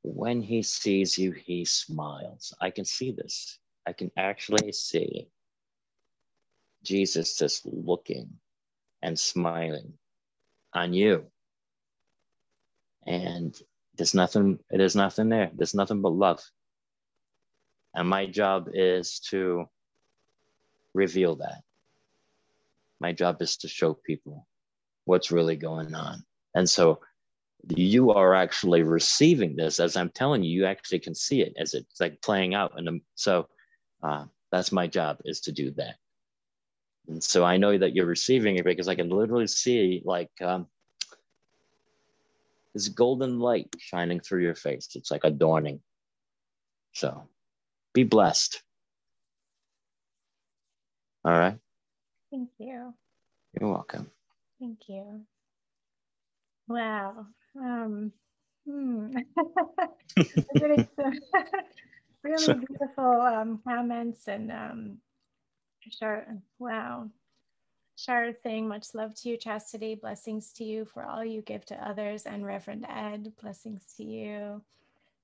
[0.04, 2.54] When he sees you, he smiles.
[2.62, 3.60] I can see this.
[3.86, 5.28] I can actually see
[6.84, 8.30] Jesus just looking
[9.04, 9.94] and smiling
[10.74, 11.26] on you.
[13.06, 13.56] And
[13.96, 15.52] there's nothing, there's nothing there.
[15.54, 16.42] There's nothing but love.
[17.94, 19.66] And my job is to
[20.94, 21.62] reveal that.
[23.00, 24.48] My job is to show people
[25.06, 26.24] what's really going on.
[26.56, 27.02] And so
[27.68, 31.74] you are actually receiving this as I'm telling you, you actually can see it as
[31.74, 32.74] it's like playing out.
[32.78, 33.48] And so
[34.02, 35.96] uh, that's my job is to do that.
[37.08, 40.68] And so I know that you're receiving it because I can literally see like um,
[42.74, 44.90] this golden light shining through your face.
[44.96, 45.82] It's like adorning.
[46.94, 47.28] So
[47.94, 48.62] be blessed.
[51.26, 51.58] All right.
[52.32, 52.94] Thank you.
[53.60, 54.10] You're welcome.
[54.60, 55.22] Thank you.
[56.68, 57.28] Wow.
[57.60, 58.12] Um,
[58.68, 59.16] hmm.
[60.60, 60.88] really,
[62.24, 64.98] really beautiful um, comments and um,
[65.92, 66.26] sure.
[66.60, 67.10] Wow.
[67.98, 69.96] Shara saying, much love to you, Chastity.
[69.96, 72.24] Blessings to you for all you give to others.
[72.26, 74.62] And Reverend Ed, blessings to you.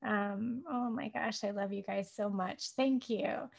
[0.05, 2.69] Um, oh my gosh, I love you guys so much.
[2.71, 3.49] Thank you.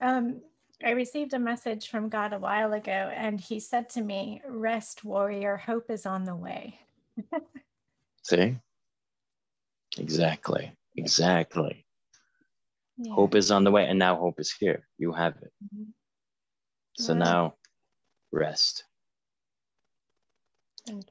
[0.00, 0.40] Um,
[0.84, 5.04] I received a message from God a while ago, and He said to me, Rest,
[5.04, 6.78] warrior, hope is on the way.
[8.22, 8.56] See?
[9.98, 10.72] Exactly.
[10.96, 11.86] Exactly.
[12.96, 13.12] Yeah.
[13.12, 14.88] Hope is on the way, and now hope is here.
[14.98, 15.52] You have it.
[15.64, 15.90] Mm-hmm.
[16.96, 17.18] So wow.
[17.18, 17.54] now
[18.32, 18.84] rest.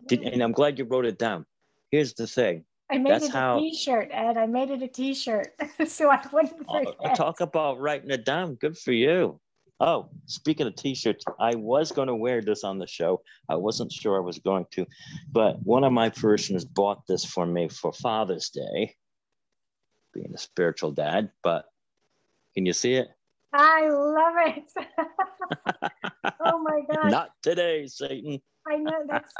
[0.07, 1.45] Did, and I'm glad you wrote it down.
[1.89, 2.65] Here's the thing.
[2.91, 4.37] I made That's it a how, t-shirt, Ed.
[4.37, 5.53] I made it a t-shirt
[5.87, 6.95] so I wouldn't oh, forget.
[6.99, 8.55] Oh, talk about writing it down.
[8.55, 9.39] Good for you.
[9.79, 13.21] Oh, speaking of t-shirts, I was going to wear this on the show.
[13.49, 14.85] I wasn't sure I was going to,
[15.31, 18.95] but one of my parishioners bought this for me for Father's Day,
[20.13, 21.31] being a spiritual dad.
[21.41, 21.65] But
[22.53, 23.07] can you see it?
[23.53, 24.73] I love it.
[26.39, 27.11] oh my God.
[27.11, 28.41] Not today, Satan.
[28.67, 29.33] I know that's.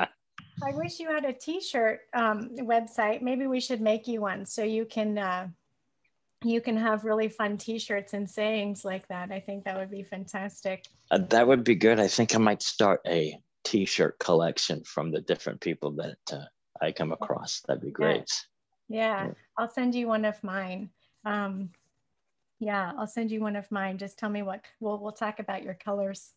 [0.64, 3.22] I wish you had a T-shirt um, website.
[3.22, 5.48] Maybe we should make you one so you can uh,
[6.44, 9.31] you can have really fun T-shirts and sayings like that.
[9.31, 10.85] I think that would be fantastic.
[11.10, 11.99] Uh, that would be good.
[11.99, 16.45] I think I might start a T-shirt collection from the different people that uh,
[16.81, 17.61] I come across.
[17.68, 18.30] That'd be great.
[18.90, 19.26] Yeah.
[19.26, 19.31] yeah.
[19.57, 20.90] I'll send you one of mine.
[21.26, 21.69] Um,
[22.64, 23.98] yeah, I'll send you one of mine.
[23.98, 26.31] Just tell me what we'll we'll talk about your colors.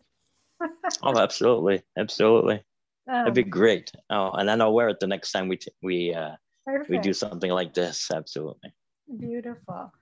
[1.03, 2.57] oh, absolutely, absolutely.
[3.09, 3.93] Um, That'd be um, great.
[4.11, 6.37] Oh, and then I'll wear it the next time we t- we uh,
[6.89, 8.11] we do something like this.
[8.11, 8.73] Absolutely.
[9.19, 9.93] Beautiful.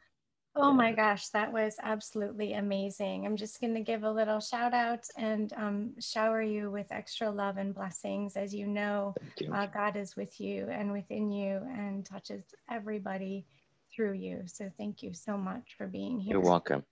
[0.57, 3.27] Oh my gosh, that was absolutely amazing.
[3.27, 7.29] I'm just going to give a little shout out and um, shower you with extra
[7.29, 8.37] love and blessings.
[8.37, 9.53] As you know, you.
[9.53, 13.47] Uh, God is with you and within you and touches everybody
[13.95, 14.43] through you.
[14.47, 16.33] So thank you so much for being here.
[16.35, 16.85] You're welcome.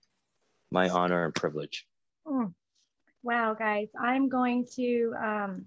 [0.71, 1.85] My honor and privilege.
[2.25, 2.53] Mm.
[3.21, 5.65] Wow, guys, I'm going to um,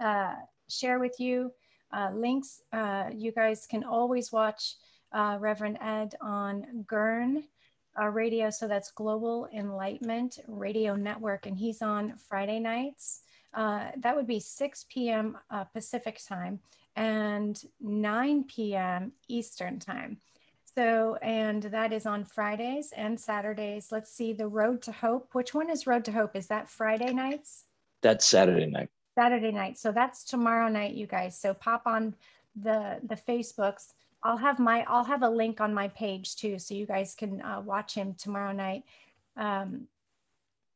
[0.00, 0.34] uh,
[0.68, 1.52] share with you
[1.92, 2.60] uh, links.
[2.72, 4.74] Uh, you guys can always watch
[5.12, 7.44] uh, Reverend Ed on GERN
[7.98, 8.50] uh, radio.
[8.50, 13.22] So that's Global Enlightenment Radio Network, and he's on Friday nights.
[13.54, 15.38] Uh, that would be 6 p.m.
[15.72, 16.60] Pacific time
[16.96, 19.12] and 9 p.m.
[19.28, 20.18] Eastern Time.
[20.74, 23.92] So, and that is on Fridays and Saturdays.
[23.92, 25.30] Let's see, the Road to Hope.
[25.32, 26.36] Which one is Road to Hope?
[26.36, 27.64] Is that Friday nights?
[28.02, 28.90] That's Saturday night.
[29.16, 29.78] Saturday night.
[29.78, 31.38] So that's tomorrow night, you guys.
[31.38, 32.14] So pop on
[32.54, 33.92] the the Facebooks.
[34.22, 37.40] I'll have my I'll have a link on my page too, so you guys can
[37.40, 38.84] uh, watch him tomorrow night.
[39.36, 39.86] Um,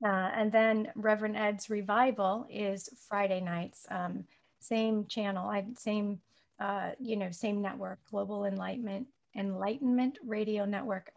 [0.03, 3.87] uh, and then Reverend Ed's revival is Friday nights.
[3.91, 4.25] Um,
[4.61, 6.21] same channel, I, same,
[6.61, 9.07] uh, you know, same network, Global Enlightenment,
[9.37, 11.11] Enlightenment Radio Network.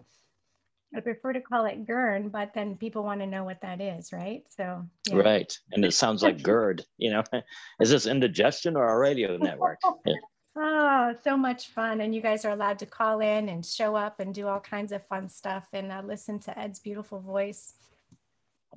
[0.96, 4.14] I prefer to call it GERN, but then people want to know what that is,
[4.14, 4.44] right?
[4.50, 5.16] So, yeah.
[5.16, 5.60] right.
[5.72, 7.24] And it sounds like GERD, you know,
[7.82, 9.80] is this indigestion or a radio network?
[10.06, 10.16] Yeah.
[10.56, 12.02] Oh, so much fun.
[12.02, 14.92] And you guys are allowed to call in and show up and do all kinds
[14.92, 17.74] of fun stuff and uh, listen to Ed's beautiful voice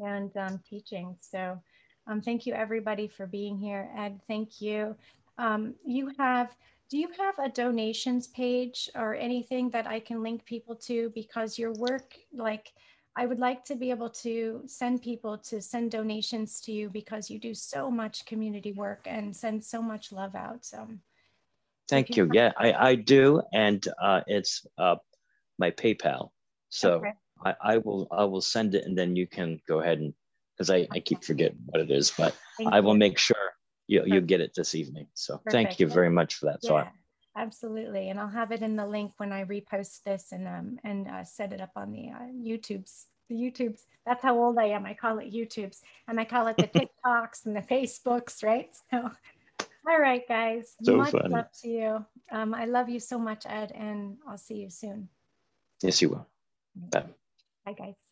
[0.01, 1.17] and um, teaching.
[1.21, 1.61] So,
[2.07, 3.91] um, thank you everybody for being here.
[3.97, 4.97] Ed, thank you.
[5.39, 6.55] Um, you have,
[6.89, 11.11] do you have a donations page or anything that I can link people to?
[11.15, 12.73] Because your work, like,
[13.17, 17.31] I would like to be able to send people to send donations to you because
[17.31, 20.67] you do so much community work and send so much love out.
[20.67, 20.87] So
[21.89, 22.29] thank you.
[22.33, 23.41] Yeah, I, I do.
[23.55, 24.97] And uh, it's uh,
[25.59, 26.29] my PayPal.
[26.69, 27.13] So okay.
[27.43, 30.13] I, I will I will send it and then you can go ahead and
[30.57, 32.99] because I, I keep forgetting what it is, but thank I will you.
[32.99, 33.37] make sure
[33.87, 35.07] you, you get it this evening.
[35.15, 35.53] So Perfect.
[35.53, 36.61] thank you very much for that.
[36.63, 36.85] Yeah.
[36.85, 36.89] So
[37.37, 38.09] absolutely.
[38.09, 41.25] And I'll have it in the link when I repost this and um and uh,
[41.25, 43.81] set it up on the uh, YouTube's the YouTubes.
[44.05, 44.87] That's how old I am.
[44.87, 46.69] I call it YouTubes, and I call it the
[47.07, 48.71] TikToks and the Facebooks, right?
[48.91, 49.11] So,
[49.89, 50.75] all right, guys.
[50.83, 51.29] So much funny.
[51.29, 52.07] love to you.
[52.33, 55.09] Um, I love you so much, Ed, and I'll see you soon.
[55.81, 56.27] Yes, you will.
[56.75, 57.05] Bye.
[57.65, 58.06] Bye, guys.